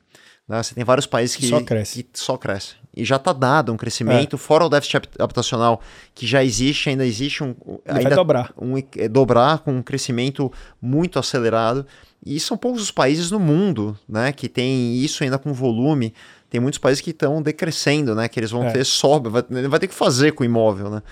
[0.49, 0.63] Né?
[0.63, 2.03] Você tem vários países que só cresce.
[2.05, 2.75] Que só cresce.
[2.97, 4.39] E já está dado um crescimento, é.
[4.39, 5.81] fora o déficit habitacional
[6.15, 7.55] que já existe, ainda existe um.
[7.85, 8.55] Ele ainda vai dobrar.
[8.57, 11.87] Um, é, dobrar com um crescimento muito acelerado.
[12.25, 16.15] E são poucos os países no mundo né, que tem isso ainda com volume.
[16.49, 18.29] Tem muitos países que estão decrescendo, né?
[18.29, 18.71] Que eles vão é.
[18.71, 21.03] ter sobra, vai, vai ter que fazer com o imóvel, né?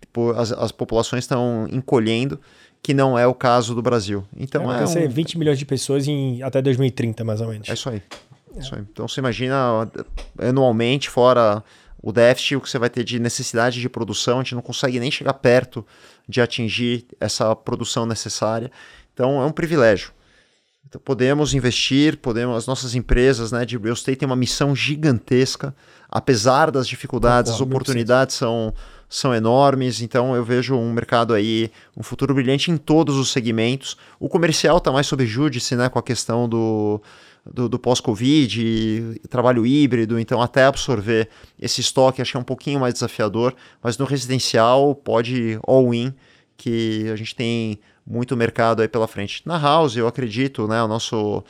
[0.00, 2.38] Tipo, as, as populações estão encolhendo,
[2.82, 4.24] que não é o caso do Brasil.
[4.36, 5.10] Então é, é ser um...
[5.10, 7.68] 20 milhões de pessoas em até 2030, mais ou menos.
[7.68, 8.02] É isso aí.
[8.56, 8.78] É.
[8.80, 9.90] Então você imagina
[10.38, 11.62] anualmente, fora
[12.02, 14.98] o déficit, o que você vai ter de necessidade de produção, a gente não consegue
[14.98, 15.86] nem chegar perto
[16.28, 18.70] de atingir essa produção necessária.
[19.14, 20.12] Então é um privilégio.
[20.88, 25.74] Então, podemos investir, podemos, as nossas empresas né, de real estate têm uma missão gigantesca,
[26.06, 28.74] apesar das dificuldades, as oportunidades são,
[29.08, 33.96] são enormes, então eu vejo um mercado aí, um futuro brilhante em todos os segmentos.
[34.20, 37.00] O comercial está mais sob júdice né, com a questão do,
[37.44, 41.28] do, do pós-Covid, trabalho híbrido, então até absorver
[41.58, 46.14] esse estoque acho que é um pouquinho mais desafiador, mas no residencial pode all-in,
[46.56, 49.42] que a gente tem muito mercado aí pela frente.
[49.44, 51.44] Na House, eu acredito, né, o nosso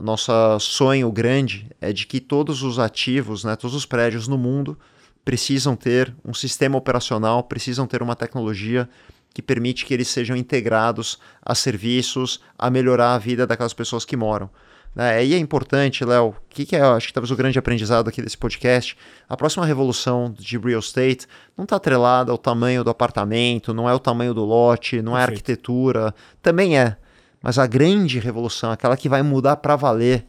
[0.00, 4.78] nosso sonho grande é de que todos os ativos, né, todos os prédios no mundo
[5.24, 8.88] precisam ter um sistema operacional, precisam ter uma tecnologia
[9.32, 14.16] que permite que eles sejam integrados a serviços, a melhorar a vida daquelas pessoas que
[14.16, 14.48] moram.
[14.94, 15.24] Né?
[15.24, 18.22] E é importante, Léo, o que, que, é, acho que talvez o grande aprendizado aqui
[18.22, 18.96] desse podcast?
[19.28, 21.26] A próxima revolução de real estate
[21.56, 25.16] não está atrelada ao tamanho do apartamento, não é o tamanho do lote, não Perfeito.
[25.16, 26.96] é a arquitetura, também é.
[27.42, 30.26] Mas a grande revolução, aquela que vai mudar para valer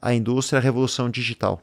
[0.00, 1.60] a indústria, é a revolução digital.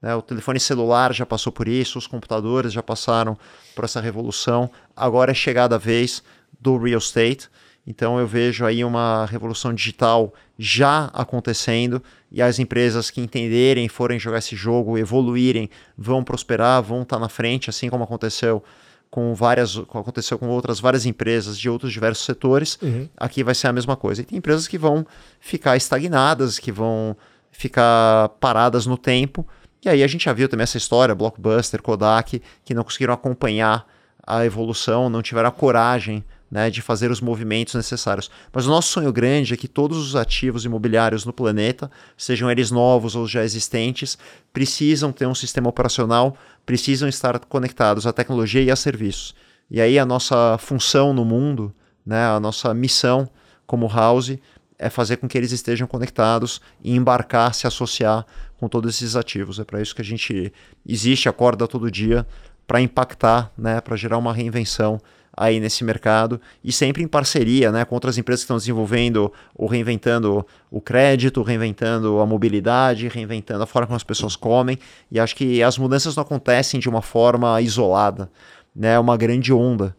[0.00, 0.14] Né?
[0.14, 3.36] O telefone celular já passou por isso, os computadores já passaram
[3.74, 4.70] por essa revolução.
[4.94, 6.22] Agora é chegada a vez
[6.60, 7.48] do real estate.
[7.90, 14.18] Então eu vejo aí uma revolução digital já acontecendo e as empresas que entenderem, forem
[14.18, 18.62] jogar esse jogo, evoluírem, vão prosperar, vão estar na frente, assim como aconteceu
[19.10, 22.78] com várias, aconteceu com outras várias empresas de outros diversos setores.
[22.82, 23.08] Uhum.
[23.16, 24.20] Aqui vai ser a mesma coisa.
[24.20, 25.06] E tem empresas que vão
[25.40, 27.16] ficar estagnadas, que vão
[27.50, 29.48] ficar paradas no tempo.
[29.82, 33.86] E aí a gente já viu também essa história, Blockbuster, Kodak, que não conseguiram acompanhar
[34.26, 38.30] a evolução, não tiveram a coragem né, de fazer os movimentos necessários.
[38.52, 42.70] Mas o nosso sonho grande é que todos os ativos imobiliários no planeta, sejam eles
[42.70, 44.16] novos ou já existentes,
[44.52, 49.34] precisam ter um sistema operacional, precisam estar conectados à tecnologia e a serviços.
[49.70, 51.74] E aí a nossa função no mundo,
[52.04, 53.28] né, a nossa missão
[53.66, 54.38] como house
[54.78, 58.24] é fazer com que eles estejam conectados e embarcar, se associar
[58.56, 59.58] com todos esses ativos.
[59.58, 60.52] É para isso que a gente
[60.86, 62.26] existe, acorda todo dia
[62.66, 65.00] para impactar, né, para gerar uma reinvenção
[65.38, 69.68] aí nesse mercado e sempre em parceria né, com outras empresas que estão desenvolvendo ou
[69.68, 74.76] reinventando o crédito, reinventando a mobilidade, reinventando a forma como as pessoas comem.
[75.10, 78.28] E acho que as mudanças não acontecem de uma forma isolada,
[78.74, 79.96] né, é uma grande onda.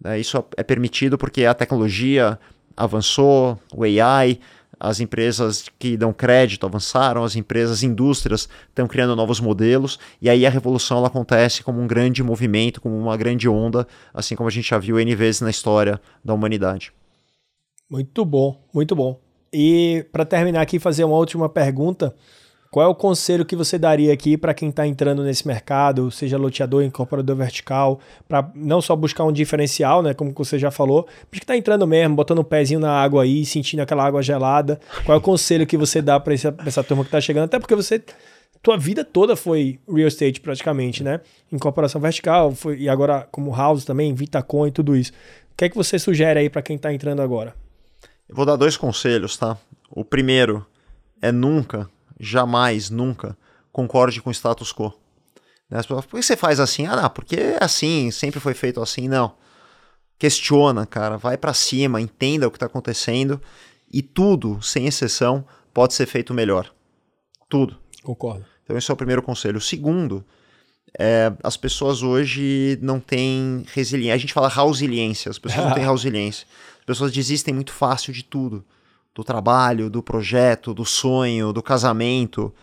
[0.00, 0.18] Né?
[0.18, 2.36] Isso é permitido porque a tecnologia
[2.76, 4.40] avançou, o AI,
[4.80, 10.46] as empresas que dão crédito avançaram, as empresas, indústrias estão criando novos modelos, e aí
[10.46, 14.52] a revolução ela acontece como um grande movimento, como uma grande onda, assim como a
[14.52, 16.92] gente já viu N vezes na história da humanidade.
[17.90, 19.20] Muito bom, muito bom.
[19.52, 22.14] E para terminar aqui, fazer uma última pergunta.
[22.70, 26.38] Qual é o conselho que você daria aqui para quem está entrando nesse mercado, seja
[26.38, 27.98] loteador, incorporador vertical,
[28.28, 31.84] para não só buscar um diferencial, né, como você já falou, mas que está entrando
[31.84, 34.78] mesmo, botando o um pezinho na água aí, sentindo aquela água gelada.
[35.04, 37.46] Qual é o conselho que você dá para essa, essa turma que está chegando?
[37.46, 38.00] Até porque você
[38.62, 41.20] tua vida toda foi real estate praticamente, né?
[41.50, 45.10] Incorporação vertical, foi, e agora como house também, Vitacom e tudo isso.
[45.52, 47.52] O que é que você sugere aí para quem está entrando agora?
[48.28, 49.58] Eu vou dar dois conselhos, tá?
[49.90, 50.64] O primeiro
[51.20, 51.88] é nunca
[52.20, 53.36] jamais, nunca,
[53.72, 54.92] concorde com o status quo.
[55.70, 55.78] Né?
[55.78, 56.86] As pessoas, por que você faz assim?
[56.86, 59.08] Ah, não, porque é assim, sempre foi feito assim.
[59.08, 59.34] Não.
[60.18, 63.40] Questiona, cara, vai para cima, entenda o que está acontecendo
[63.90, 66.70] e tudo, sem exceção, pode ser feito melhor.
[67.48, 67.78] Tudo.
[68.02, 68.44] Concordo.
[68.62, 69.56] Então esse é o primeiro conselho.
[69.56, 70.24] O segundo,
[70.98, 74.14] é, as pessoas hoje não têm resiliência.
[74.14, 76.46] A gente fala resiliência, as pessoas não têm resiliência.
[76.80, 78.64] As pessoas desistem muito fácil de tudo.
[79.14, 82.54] Do trabalho, do projeto, do sonho, do casamento.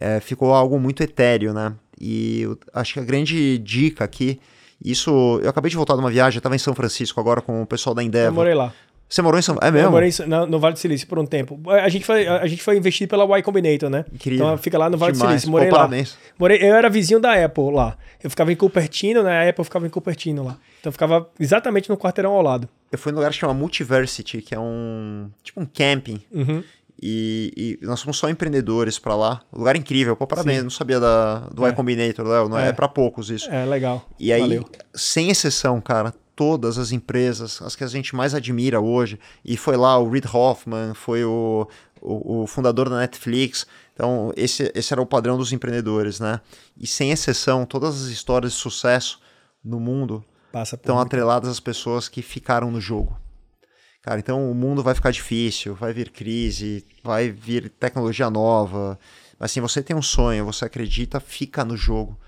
[0.00, 1.74] É, ficou algo muito etéreo, né?
[2.00, 4.40] E acho que a grande dica aqui,
[4.84, 5.38] isso.
[5.42, 7.94] Eu acabei de voltar de uma viagem, estava em São Francisco agora com o pessoal
[7.94, 8.30] da Endeavor.
[8.30, 8.72] Eu morei lá.
[9.12, 9.88] Você morou em São É mesmo?
[9.88, 11.60] Eu morei no, no Vale do Silício por um tempo.
[11.70, 14.06] A gente foi, a gente foi investido pela Y Combinator, né?
[14.10, 14.46] Incrível.
[14.46, 15.28] Então fica lá no Vale Demais.
[15.28, 15.50] do Silício.
[15.50, 15.80] Morei Pô, lá.
[15.82, 16.16] parabéns.
[16.38, 17.98] Morei, eu era vizinho da Apple lá.
[18.24, 20.56] Eu ficava em Cupertino, na Apple eu ficava em Cupertino lá.
[20.80, 22.66] Então eu ficava exatamente no quarteirão ao lado.
[22.90, 25.28] Eu fui num lugar que chama Multiversity, que é um.
[25.42, 26.22] tipo um camping.
[26.32, 26.62] Uhum.
[27.04, 29.40] E, e nós somos só empreendedores pra lá.
[29.52, 30.14] Lugar incrível.
[30.16, 30.58] Pô, parabéns.
[30.58, 31.70] Eu não sabia da, do É.
[31.70, 32.48] Y Combinator, Léo.
[32.48, 32.72] Não é, É.
[32.72, 33.50] pra poucos isso.
[33.50, 34.06] É, legal.
[34.20, 34.64] E aí, Valeu.
[34.94, 39.76] sem exceção, cara, todas as empresas, as que a gente mais admira hoje, e foi
[39.76, 41.68] lá o Reid Hoffman, foi o,
[42.00, 46.40] o, o fundador da Netflix, então esse, esse era o padrão dos empreendedores, né?
[46.76, 49.20] E sem exceção, todas as histórias de sucesso
[49.64, 50.24] no mundo
[50.62, 53.16] estão atreladas às pessoas que ficaram no jogo.
[54.02, 58.98] Cara, então o mundo vai ficar difícil, vai vir crise, vai vir tecnologia nova.
[59.38, 62.18] Mas assim, você tem um sonho, você acredita, fica no jogo.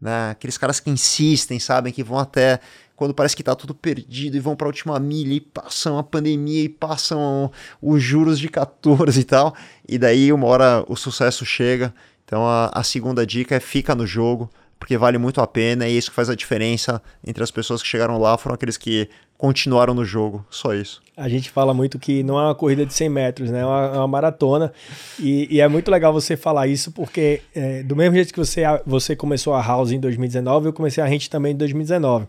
[0.00, 0.30] Né?
[0.30, 2.60] Aqueles caras que insistem, sabem, que vão até
[2.96, 6.64] quando parece que tá tudo perdido e vão pra última milha e passam a pandemia
[6.64, 7.50] e passam
[7.82, 9.54] os juros de 14 e tal.
[9.88, 11.94] E daí uma hora o sucesso chega.
[12.24, 15.94] Então a, a segunda dica é fica no jogo, porque vale muito a pena e
[15.94, 19.08] é isso que faz a diferença entre as pessoas que chegaram lá foram aqueles que
[19.44, 20.42] continuaram no jogo.
[20.48, 21.02] Só isso.
[21.14, 23.60] A gente fala muito que não é uma corrida de 100 metros, né?
[23.60, 24.72] É uma, é uma maratona.
[25.20, 28.62] E, e é muito legal você falar isso, porque é, do mesmo jeito que você,
[28.86, 32.26] você começou a House em 2019, eu comecei a Rente também em 2019.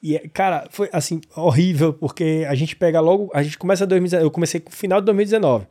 [0.00, 3.28] E, cara, foi assim, horrível, porque a gente pega logo.
[3.34, 4.24] A gente começa 2019.
[4.24, 5.66] Eu comecei no final de 2019.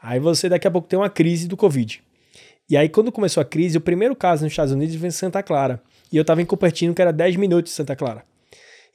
[0.00, 2.00] Aí você daqui a pouco tem uma crise do Covid.
[2.70, 5.42] E aí, quando começou a crise, o primeiro caso nos Estados Unidos veio em Santa
[5.42, 5.82] Clara.
[6.12, 8.22] E eu tava em Cupertino, que era 10 minutos de Santa Clara.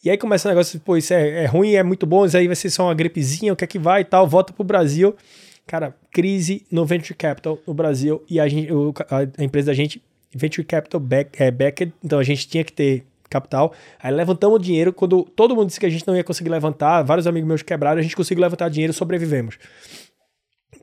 [0.04, 2.46] E aí começa o negócio, pô, isso é, é ruim, é muito bom, isso aí
[2.46, 5.16] vai ser só uma gripezinha, o que é que vai e tal, volta pro Brasil.
[5.66, 8.70] Cara, crise no Venture Capital no Brasil e a, gente,
[9.10, 10.04] a, empresa da gente,
[10.36, 13.74] Venture Capital back, é, backed, então a gente tinha que ter capital.
[14.02, 17.26] Aí levantamos dinheiro, quando todo mundo disse que a gente não ia conseguir levantar, vários
[17.26, 19.58] amigos meus quebraram, a gente conseguiu levantar dinheiro sobrevivemos.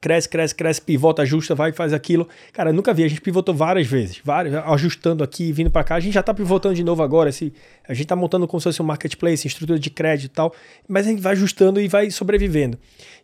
[0.01, 2.29] Cresce, cresce, cresce, pivota, ajusta, vai, faz aquilo.
[2.53, 5.97] Cara, nunca vi, a gente pivotou várias vezes, várias, ajustando aqui, vindo pra cá.
[5.97, 7.31] A gente já tá pivotando de novo agora.
[7.31, 7.53] Esse,
[7.89, 10.55] a gente tá montando como se fosse um marketplace, estrutura de crédito e tal,
[10.89, 12.79] mas a gente vai ajustando e vai sobrevivendo.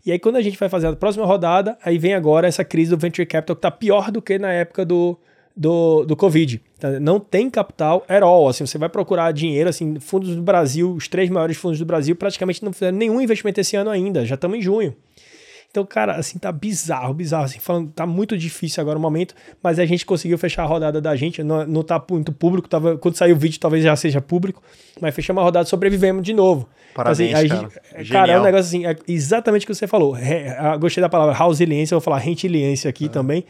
[0.05, 2.91] E aí, quando a gente vai fazer a próxima rodada, aí vem agora essa crise
[2.91, 5.19] do venture capital que tá pior do que na época do,
[5.57, 6.61] do, do Covid.
[6.79, 7.01] Tá?
[7.01, 8.49] Não tem capital at all.
[8.49, 12.15] Assim, você vai procurar dinheiro, assim, fundos do Brasil, os três maiores fundos do Brasil,
[12.15, 14.25] praticamente não fizeram nenhum investimento esse ano ainda.
[14.25, 14.95] Já estamos em junho.
[15.77, 17.45] Então, cara, assim, tá bizarro, bizarro.
[17.45, 21.01] Assim, falando, tá muito difícil agora o momento, mas a gente conseguiu fechar a rodada
[21.03, 21.43] da gente.
[21.43, 24.63] Não, não tá muito público, tava, quando sair o vídeo talvez já seja público,
[25.01, 26.67] mas fechamos a rodada sobrevivemos de novo.
[26.95, 27.71] Parabéns, Assim, a cara.
[27.99, 30.17] gente- cara, é um negócio assim, é exatamente o que você falou.
[30.59, 33.45] Ah, gostei da palavra resiliência, vou falar rentiliência aqui também.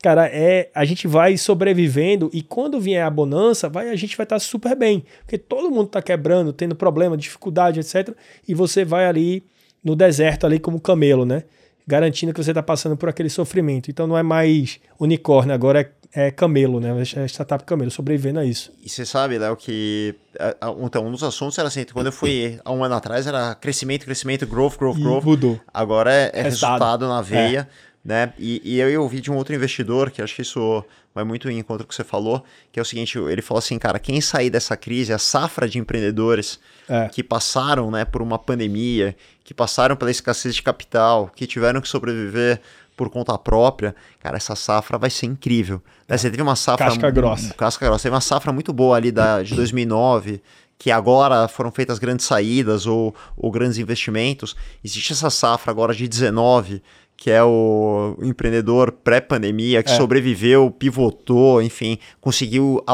[0.00, 4.24] Cara, é, a gente vai sobrevivendo e quando vier a bonança, vai, a gente vai
[4.24, 5.04] estar super bem.
[5.20, 8.14] Porque todo mundo tá quebrando, tendo problema, dificuldade, etc.
[8.46, 9.44] E você vai ali
[9.82, 11.42] no deserto, ali como camelo, né?
[11.86, 13.90] Garantindo que você tá passando por aquele sofrimento.
[13.90, 15.80] Então não é mais unicórnio, agora
[16.14, 16.90] é, é camelo, né?
[17.16, 18.72] É startup camelo, sobrevivendo a isso.
[18.82, 22.12] E você sabe, Léo, que é, é, então, um dos assuntos era assim, quando eu
[22.12, 25.24] fui há um ano atrás, era crescimento, crescimento, growth, growth, E growth.
[25.24, 25.60] mudou.
[25.72, 26.72] Agora é, é Resultado.
[26.72, 27.68] resultado na veia,
[28.04, 28.32] né?
[28.38, 30.84] E, e eu ouvi de um outro investidor, que acho que isso
[31.14, 32.42] vai muito em encontro com o que você falou,
[32.72, 35.78] que é o seguinte, ele falou assim, cara, quem sair dessa crise, a safra de
[35.78, 37.08] empreendedores É.
[37.08, 41.88] que passaram né, por uma pandemia, que passaram pela escassez de capital, que tiveram que
[41.88, 42.60] sobreviver
[42.96, 45.82] por conta própria, cara, essa safra vai ser incrível.
[46.08, 46.16] Né?
[46.16, 46.86] Você teve uma safra...
[46.86, 47.54] Casca grossa.
[47.54, 48.02] Casca grossa.
[48.04, 50.42] Teve uma safra muito boa ali da, de 2009,
[50.78, 54.56] que agora foram feitas grandes saídas ou, ou grandes investimentos.
[54.84, 56.82] Existe essa safra agora de 19,
[57.22, 59.96] que é o empreendedor pré-pandemia, que É.
[59.96, 62.84] sobreviveu, pivotou, enfim, conseguiu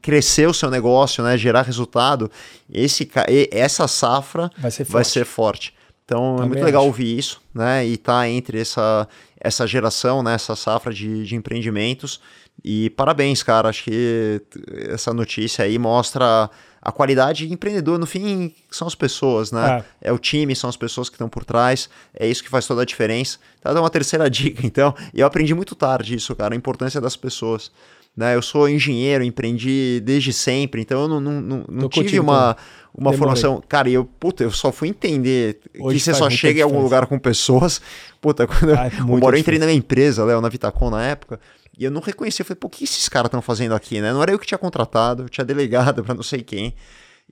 [0.00, 2.30] crescer o seu negócio, né, gerar resultado.
[2.72, 3.06] Esse,
[3.50, 5.12] essa safra Vai ser vai forte.
[5.12, 5.74] ser forte.
[6.06, 6.86] Então é Também muito legal acho.
[6.86, 7.84] ouvir isso, né?
[7.86, 9.06] E tá entre essa,
[9.38, 10.32] essa geração, né?
[10.34, 12.18] Essa safra de, de empreendimentos.
[12.64, 13.68] E parabéns, cara.
[13.68, 14.40] Acho que
[14.88, 16.48] essa notícia aí mostra
[16.86, 19.82] a qualidade empreendedor, no fim, são as pessoas, né?
[20.00, 20.08] É.
[20.08, 22.82] é, o time, são as pessoas que estão por trás, é isso que faz toda
[22.82, 23.38] a diferença.
[23.60, 27.00] Tá dando uma terceira dica, então, e eu aprendi muito tarde isso, cara, a importância
[27.00, 27.72] das pessoas.
[28.16, 28.36] Né?
[28.36, 32.56] Eu sou engenheiro, empreendi desde sempre, então eu não, não, não, não tive uma,
[32.94, 33.60] uma formação.
[33.68, 37.06] Cara, eu, puta, eu só fui entender Hoje que você só chega em algum lugar
[37.06, 37.82] com pessoas.
[38.20, 41.40] Puta, quando ah, eu, eu entrei na minha empresa, Léo, na Vitacom na época,
[41.78, 42.42] e eu não reconhecia.
[42.42, 44.12] Eu falei, pô, o que esses caras estão fazendo aqui, né?
[44.12, 46.74] Não era eu que tinha contratado, eu tinha delegado para não sei quem.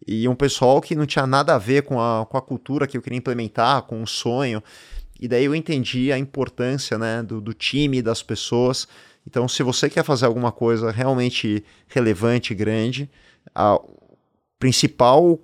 [0.07, 2.97] E um pessoal que não tinha nada a ver com a, com a cultura que
[2.97, 4.63] eu queria implementar, com o sonho.
[5.21, 8.89] E daí eu entendi a importância né, do, do time, das pessoas.
[9.27, 13.09] Então, se você quer fazer alguma coisa realmente relevante, grande,
[13.55, 13.81] a
[14.59, 15.39] principal,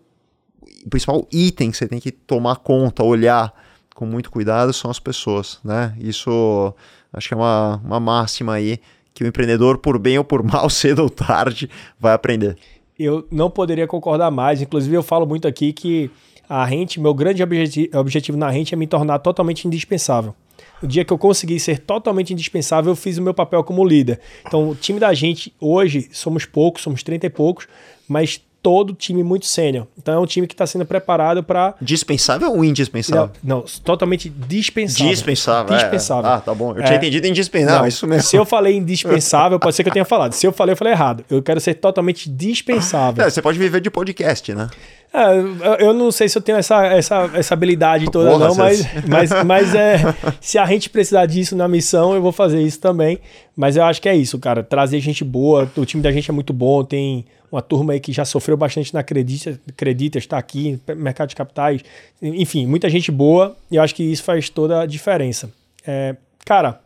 [0.91, 3.55] principal item que você tem que tomar conta, olhar
[3.95, 5.95] com muito cuidado são as pessoas, né?
[5.99, 6.75] Isso
[7.13, 8.79] Acho que é uma, uma máxima aí
[9.13, 12.57] que o empreendedor, por bem ou por mal, cedo ou tarde, vai aprender.
[12.99, 14.61] Eu não poderia concordar mais.
[14.61, 16.11] Inclusive, eu falo muito aqui que
[16.49, 20.35] a rente, meu grande objetivo, objetivo na rente é me tornar totalmente indispensável.
[20.83, 24.21] O dia que eu consegui ser totalmente indispensável, eu fiz o meu papel como líder.
[24.47, 27.69] Então, o time da gente, hoje, somos poucos, somos 30 e poucos,
[28.09, 29.87] mas todo time muito sênior.
[29.97, 31.75] Então é um time que está sendo preparado para.
[31.81, 33.31] Dispensável ou indispensável?
[33.43, 35.11] Não, não, totalmente dispensável.
[35.11, 35.77] Dispensável.
[35.77, 36.31] Dispensável.
[36.31, 36.35] É.
[36.35, 36.73] Ah, tá bom.
[36.73, 36.85] Eu é.
[36.85, 38.23] tinha entendido indispensável, não, isso mesmo.
[38.23, 40.33] Se eu falei indispensável, pode ser que eu tenha falado.
[40.33, 41.25] Se eu falei, eu falei errado.
[41.31, 43.25] Eu quero ser totalmente dispensável.
[43.25, 44.69] É, você pode viver de podcast, né?
[45.13, 48.87] É, eu não sei se eu tenho essa, essa, essa habilidade toda, Porra, não, mas,
[49.09, 49.99] mas, mas é,
[50.41, 53.19] se a gente precisar disso na missão, eu vou fazer isso também.
[53.57, 54.63] Mas eu acho que é isso, cara.
[54.63, 58.13] Trazer gente boa, o time da gente é muito bom, tem uma turma aí que
[58.13, 61.83] já sofreu bastante na Credita, Credita está aqui, mercado de capitais,
[62.23, 65.51] enfim, muita gente boa, e eu acho que isso faz toda a diferença.
[65.87, 66.81] É, cara,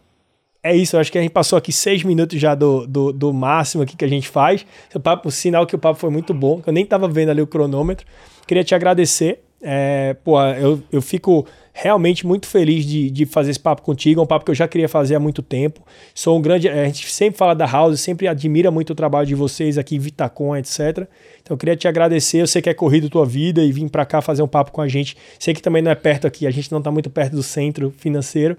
[0.62, 3.32] é isso, eu acho que a gente passou aqui seis minutos já do, do, do
[3.34, 4.64] máximo aqui que a gente faz.
[4.94, 7.46] O, papo, sinal que o papo foi muito bom, eu nem estava vendo ali o
[7.46, 8.06] cronômetro.
[8.46, 9.40] Queria te agradecer.
[9.60, 11.46] É, pô, eu, eu fico
[11.76, 14.20] realmente muito feliz de, de fazer esse papo contigo.
[14.20, 15.84] É um papo que eu já queria fazer há muito tempo.
[16.14, 16.68] Sou um grande.
[16.68, 20.56] A gente sempre fala da House, sempre admira muito o trabalho de vocês aqui, Vitacom,
[20.56, 21.08] etc.
[21.42, 22.40] Então eu queria te agradecer.
[22.40, 24.80] Eu sei que é corrido tua vida e vir para cá fazer um papo com
[24.80, 25.16] a gente.
[25.36, 27.92] Sei que também não é perto aqui, a gente não está muito perto do centro
[27.98, 28.56] financeiro.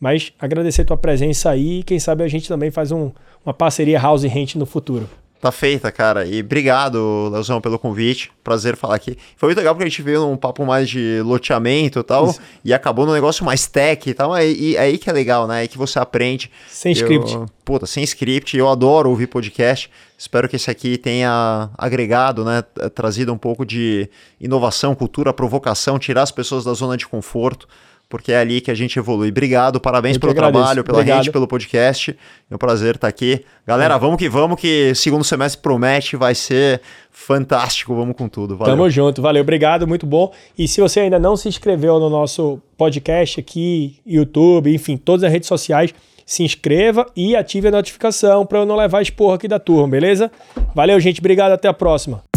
[0.00, 3.10] Mas agradecer tua presença aí e quem sabe a gente também faz um,
[3.44, 5.08] uma parceria House e Rent no futuro.
[5.40, 6.24] Tá feita, cara.
[6.24, 8.32] E obrigado, Leozão, pelo convite.
[8.42, 9.18] Prazer falar aqui.
[9.36, 12.30] Foi muito legal porque a gente veio num papo mais de loteamento e tal.
[12.30, 12.40] Isso.
[12.64, 14.36] E acabou num negócio mais tech e tal.
[14.38, 15.64] E, e aí que é legal, né?
[15.64, 16.50] É que você aprende.
[16.68, 17.38] Sem eu, script.
[17.64, 18.56] Puta, sem script.
[18.56, 19.90] Eu adoro ouvir podcast.
[20.16, 22.62] Espero que esse aqui tenha agregado, né?
[22.94, 24.08] Trazido um pouco de
[24.40, 27.68] inovação, cultura, provocação, tirar as pessoas da zona de conforto
[28.08, 29.28] porque é ali que a gente evolui.
[29.28, 31.18] Obrigado, parabéns pelo trabalho, pela Obrigado.
[31.18, 32.16] rede, pelo podcast.
[32.50, 33.44] É um prazer estar aqui.
[33.66, 33.98] Galera, é.
[33.98, 36.80] vamos que vamos, que segundo semestre promete, vai ser
[37.10, 37.94] fantástico.
[37.94, 38.56] Vamos com tudo.
[38.56, 38.74] Valeu.
[38.74, 39.42] Tamo junto, valeu.
[39.42, 40.32] Obrigado, muito bom.
[40.56, 45.32] E se você ainda não se inscreveu no nosso podcast aqui, YouTube, enfim, todas as
[45.32, 45.92] redes sociais,
[46.24, 50.30] se inscreva e ative a notificação para eu não levar esporro aqui da turma, beleza?
[50.74, 51.20] Valeu, gente.
[51.20, 51.52] Obrigado.
[51.52, 52.35] Até a próxima.